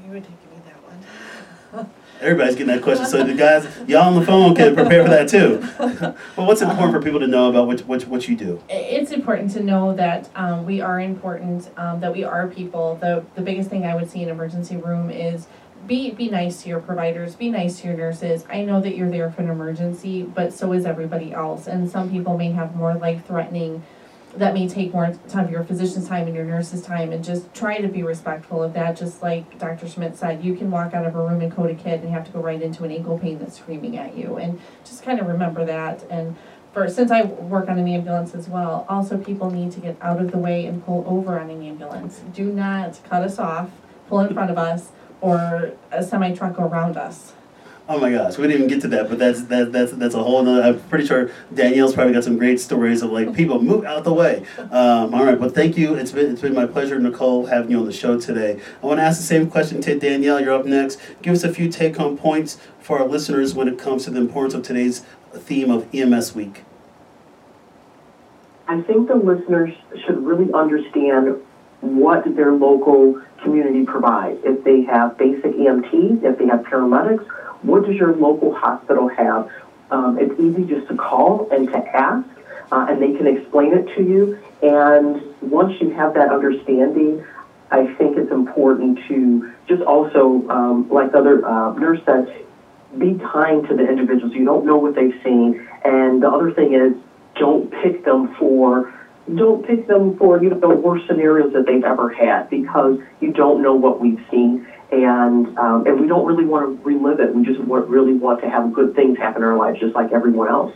[0.05, 0.81] You would take me that
[1.73, 1.89] one.
[2.21, 5.27] Everybody's getting that question, so the guys, y'all on the phone can prepare for that
[5.27, 5.61] too.
[6.37, 8.63] but what's important for people to know about what, what, what you do?
[8.69, 12.95] It's important to know that um, we are important, um, that we are people.
[13.01, 15.47] The, the biggest thing I would see in emergency room is
[15.87, 18.45] be, be nice to your providers, be nice to your nurses.
[18.49, 21.67] I know that you're there for an emergency, but so is everybody else.
[21.67, 23.83] And some people may have more life threatening,
[24.35, 27.11] that may take more time of your physician's time and your nurse's time.
[27.11, 28.97] And just try to be respectful of that.
[28.97, 29.87] Just like Dr.
[29.87, 32.25] Schmitz said, you can walk out of a room and code a kid and have
[32.25, 34.35] to go right into an ankle pain that's screaming at you.
[34.35, 36.03] And just kind of remember that.
[36.09, 36.35] And
[36.73, 40.21] for since I work on an ambulance as well, also people need to get out
[40.21, 42.21] of the way and pull over on an ambulance.
[42.33, 43.71] Do not cut us off,
[44.07, 44.91] pull in front of us,
[45.21, 47.33] or a semi truck around us.
[47.89, 50.21] Oh my gosh, we didn't even get to that, but that's that, that's that's a
[50.21, 50.61] whole nother.
[50.61, 54.13] I'm pretty sure Danielle's probably got some great stories of like people move out the
[54.13, 54.45] way.
[54.57, 55.95] Um, all right, but thank you.
[55.95, 58.59] It's been it's been my pleasure, Nicole, having you on the show today.
[58.83, 60.41] I want to ask the same question to Danielle.
[60.41, 60.99] You're up next.
[61.21, 64.19] Give us a few take home points for our listeners when it comes to the
[64.19, 66.65] importance of today's theme of EMS Week.
[68.67, 69.73] I think the listeners
[70.05, 71.41] should really understand
[71.81, 74.39] what their local community provides.
[74.43, 77.25] If they have basic EMTs, if they have paramedics,
[77.61, 79.49] what does your local hospital have?
[79.91, 82.27] Um, it's easy just to call and to ask,
[82.71, 84.37] uh, and they can explain it to you.
[84.61, 87.23] And once you have that understanding,
[87.71, 92.45] I think it's important to just also, um, like the other uh, nurse said,
[92.97, 94.33] be kind to the individuals.
[94.33, 95.67] You don't know what they've seen.
[95.83, 96.95] And the other thing is,
[97.35, 98.93] don't pick them for
[99.35, 103.31] don't pick them for you know the worst scenarios that they've ever had because you
[103.33, 107.35] don't know what we've seen and um, and we don't really want to relive it.
[107.35, 110.11] We just want, really want to have good things happen in our lives, just like
[110.11, 110.73] everyone else.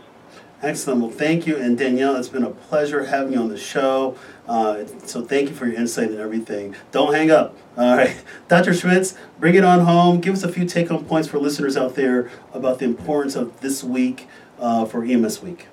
[0.60, 1.00] Excellent.
[1.00, 1.56] Well, thank you.
[1.56, 4.16] And Danielle, it's been a pleasure having you on the show.
[4.46, 6.76] Uh, so thank you for your insight and everything.
[6.92, 7.56] Don't hang up.
[7.76, 8.16] All right.
[8.48, 8.72] Dr.
[8.72, 10.20] Schmitz, bring it on home.
[10.20, 13.60] Give us a few take home points for listeners out there about the importance of
[13.60, 14.28] this week
[14.60, 15.66] uh, for EMS Week.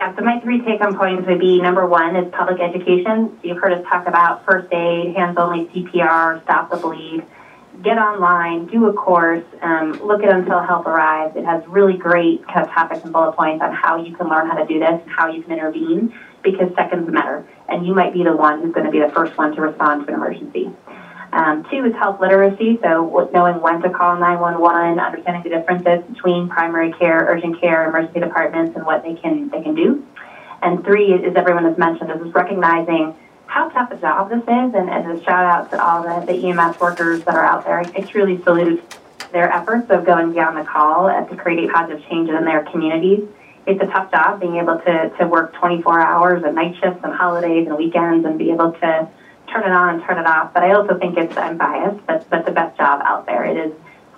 [0.00, 3.36] Yeah, so my three take-home points would be number one is public education.
[3.42, 7.22] You've heard us talk about first aid, hands-only CPR, stop the bleed.
[7.82, 11.36] Get online, do a course, um, look at Until Help Arrives.
[11.36, 14.46] It has really great kind of topics and bullet points on how you can learn
[14.46, 16.10] how to do this and how you can intervene
[16.42, 17.44] because seconds matter.
[17.68, 20.06] And you might be the one who's going to be the first one to respond
[20.06, 20.70] to an emergency.
[21.32, 26.48] Um, two is health literacy, so knowing when to call 911, understanding the differences between
[26.48, 30.04] primary care, urgent care, emergency departments, and what they can they can do.
[30.62, 33.14] And three is, everyone has mentioned, is recognizing
[33.46, 36.48] how tough a job this is, and, and a shout out to all the, the
[36.48, 37.78] EMS workers that are out there.
[37.80, 38.82] I truly salute
[39.32, 43.26] their efforts of going beyond the call to create positive changes in their communities.
[43.66, 47.12] It's a tough job being able to, to work 24 hours and night shifts and
[47.12, 49.08] holidays and weekends and be able to
[49.52, 50.54] turn it on and turn it off.
[50.54, 53.44] But I also think it's, I'm biased, but, but the best job out there.
[53.44, 53.72] It is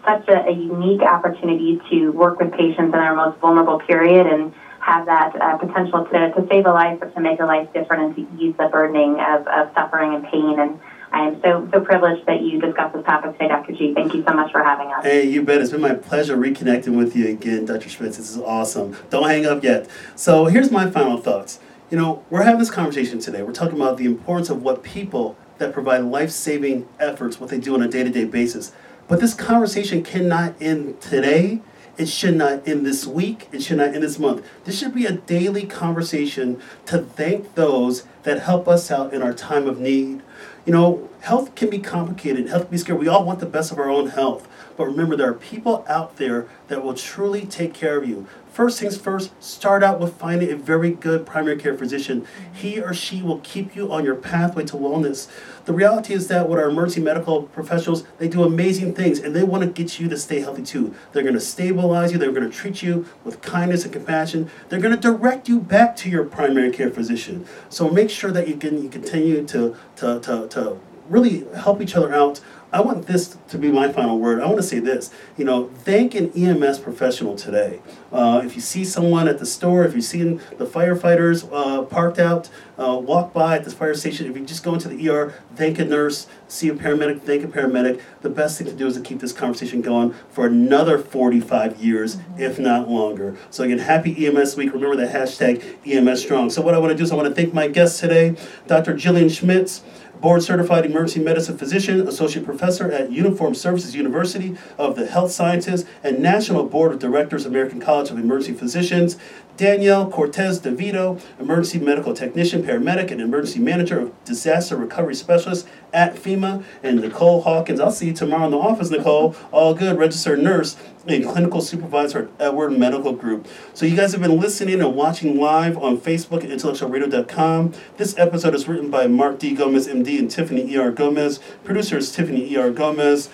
[0.05, 4.53] such a, a unique opportunity to work with patients in their most vulnerable period and
[4.81, 8.03] have that uh, potential to, to save a life or to make a life different
[8.03, 10.59] and to ease the burdening of, of suffering and pain.
[10.59, 10.81] And
[11.13, 13.73] I am so so privileged that you discussed this topic today, Dr.
[13.73, 13.95] G.
[13.95, 15.05] Thank you so much for having us.
[15.05, 15.61] Hey, you bet.
[15.61, 17.89] It's been my pleasure reconnecting with you again, Dr.
[17.89, 18.17] Schmitz.
[18.17, 18.97] This is awesome.
[19.11, 19.89] Don't hang up yet.
[20.17, 21.61] So here's my final thoughts.
[21.93, 23.43] You know, we're having this conversation today.
[23.43, 27.75] We're talking about the importance of what people that provide life-saving efforts, what they do
[27.75, 28.73] on a day-to-day basis.
[29.09, 31.61] But this conversation cannot end today.
[31.99, 33.47] It should not end this week.
[33.53, 34.43] It should not end this month.
[34.65, 39.35] This should be a daily conversation to thank those that help us out in our
[39.35, 40.23] time of need.
[40.65, 43.01] You know, health can be complicated, health can be scary.
[43.01, 44.49] We all want the best of our own health.
[44.79, 48.27] But remember, there are people out there that will truly take care of you.
[48.53, 52.21] First things first, start out with finding a very good primary care physician.
[52.21, 52.55] Mm-hmm.
[52.55, 55.27] He or she will keep you on your pathway to wellness.
[55.65, 59.43] The reality is that with our emergency medical professionals, they do amazing things and they
[59.43, 60.95] want to get you to stay healthy too.
[61.13, 64.51] They're going to stabilize you, they're going to treat you with kindness and compassion.
[64.69, 67.47] They're going to direct you back to your primary care physician.
[67.71, 70.79] So make sure that you can you continue to to, to, to
[71.09, 72.41] really help each other out
[72.73, 74.41] I want this to be my final word.
[74.41, 75.11] I want to say this.
[75.37, 77.83] You know, thank an EMS professional today.
[78.11, 82.19] Uh, if you see someone at the store, if you've seen the firefighters uh, parked
[82.19, 82.49] out,
[82.79, 85.79] uh, walk by at this fire station, if you just go into the ER, thank
[85.79, 88.01] a nurse, see a paramedic, thank a paramedic.
[88.23, 92.17] The best thing to do is to keep this conversation going for another 45 years,
[92.39, 93.37] if not longer.
[93.51, 94.73] So again, happy EMS week.
[94.73, 96.49] Remember the hashtag EMS strong.
[96.49, 98.35] So what I want to do is I want to thank my guests today,
[98.67, 98.95] Dr.
[98.97, 99.83] Gillian Schmitz
[100.23, 105.85] board certified emergency medicine physician, associate professor at Uniform Services University of the Health Sciences,
[106.05, 109.19] and National Board of Directors, American College of Emergency Physicians.
[109.57, 116.15] Danielle Cortez DeVito, emergency medical technician, paramedic, and emergency manager of disaster recovery specialist at
[116.15, 116.65] FEMA.
[116.83, 119.37] And Nicole Hawkins, I'll see you tomorrow in the office, Nicole.
[119.51, 120.77] All good, registered nurse
[121.07, 123.47] and clinical supervisor at Edward Medical Group.
[123.75, 127.75] So you guys have been listening and watching live on Facebook at intellectualradio.com.
[127.97, 129.55] This episode is written by Mark D.
[129.55, 130.91] Gomez, MD, and Tiffany E.R.
[130.91, 131.41] Gomez.
[131.65, 132.71] Producer is Tiffany E.R.
[132.71, 133.29] Gomez.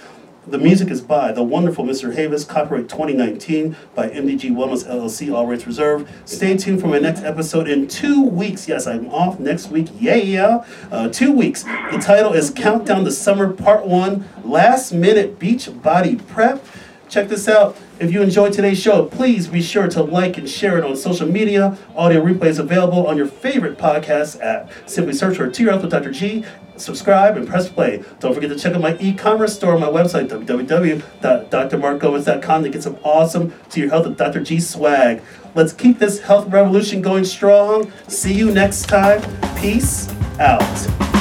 [0.48, 2.14] The music is by the wonderful Mr.
[2.16, 6.10] Havis, copyright 2019 by MDG Wellness LLC, all rights reserved.
[6.24, 8.66] Stay tuned for my next episode in two weeks.
[8.66, 9.88] Yes, I'm off next week.
[10.00, 10.64] Yeah, yeah.
[10.90, 11.64] Uh, two weeks.
[11.64, 16.64] The title is Countdown to Summer Part 1 Last Minute Beach Body Prep.
[17.10, 17.76] Check this out.
[18.00, 21.26] If you enjoyed today's show, please be sure to like and share it on social
[21.26, 21.76] media.
[21.96, 24.70] Audio replay is available on your favorite podcast app.
[24.86, 26.12] Simply search for Health with Dr.
[26.12, 26.44] G,
[26.76, 28.04] subscribe, and press play.
[28.20, 32.96] Don't forget to check out my e-commerce store on my website, www.drmarkgomez.com to get some
[33.02, 34.44] awesome To Your Health with Dr.
[34.44, 35.20] G swag.
[35.56, 37.90] Let's keep this health revolution going strong.
[38.06, 39.20] See you next time.
[39.56, 41.17] Peace out.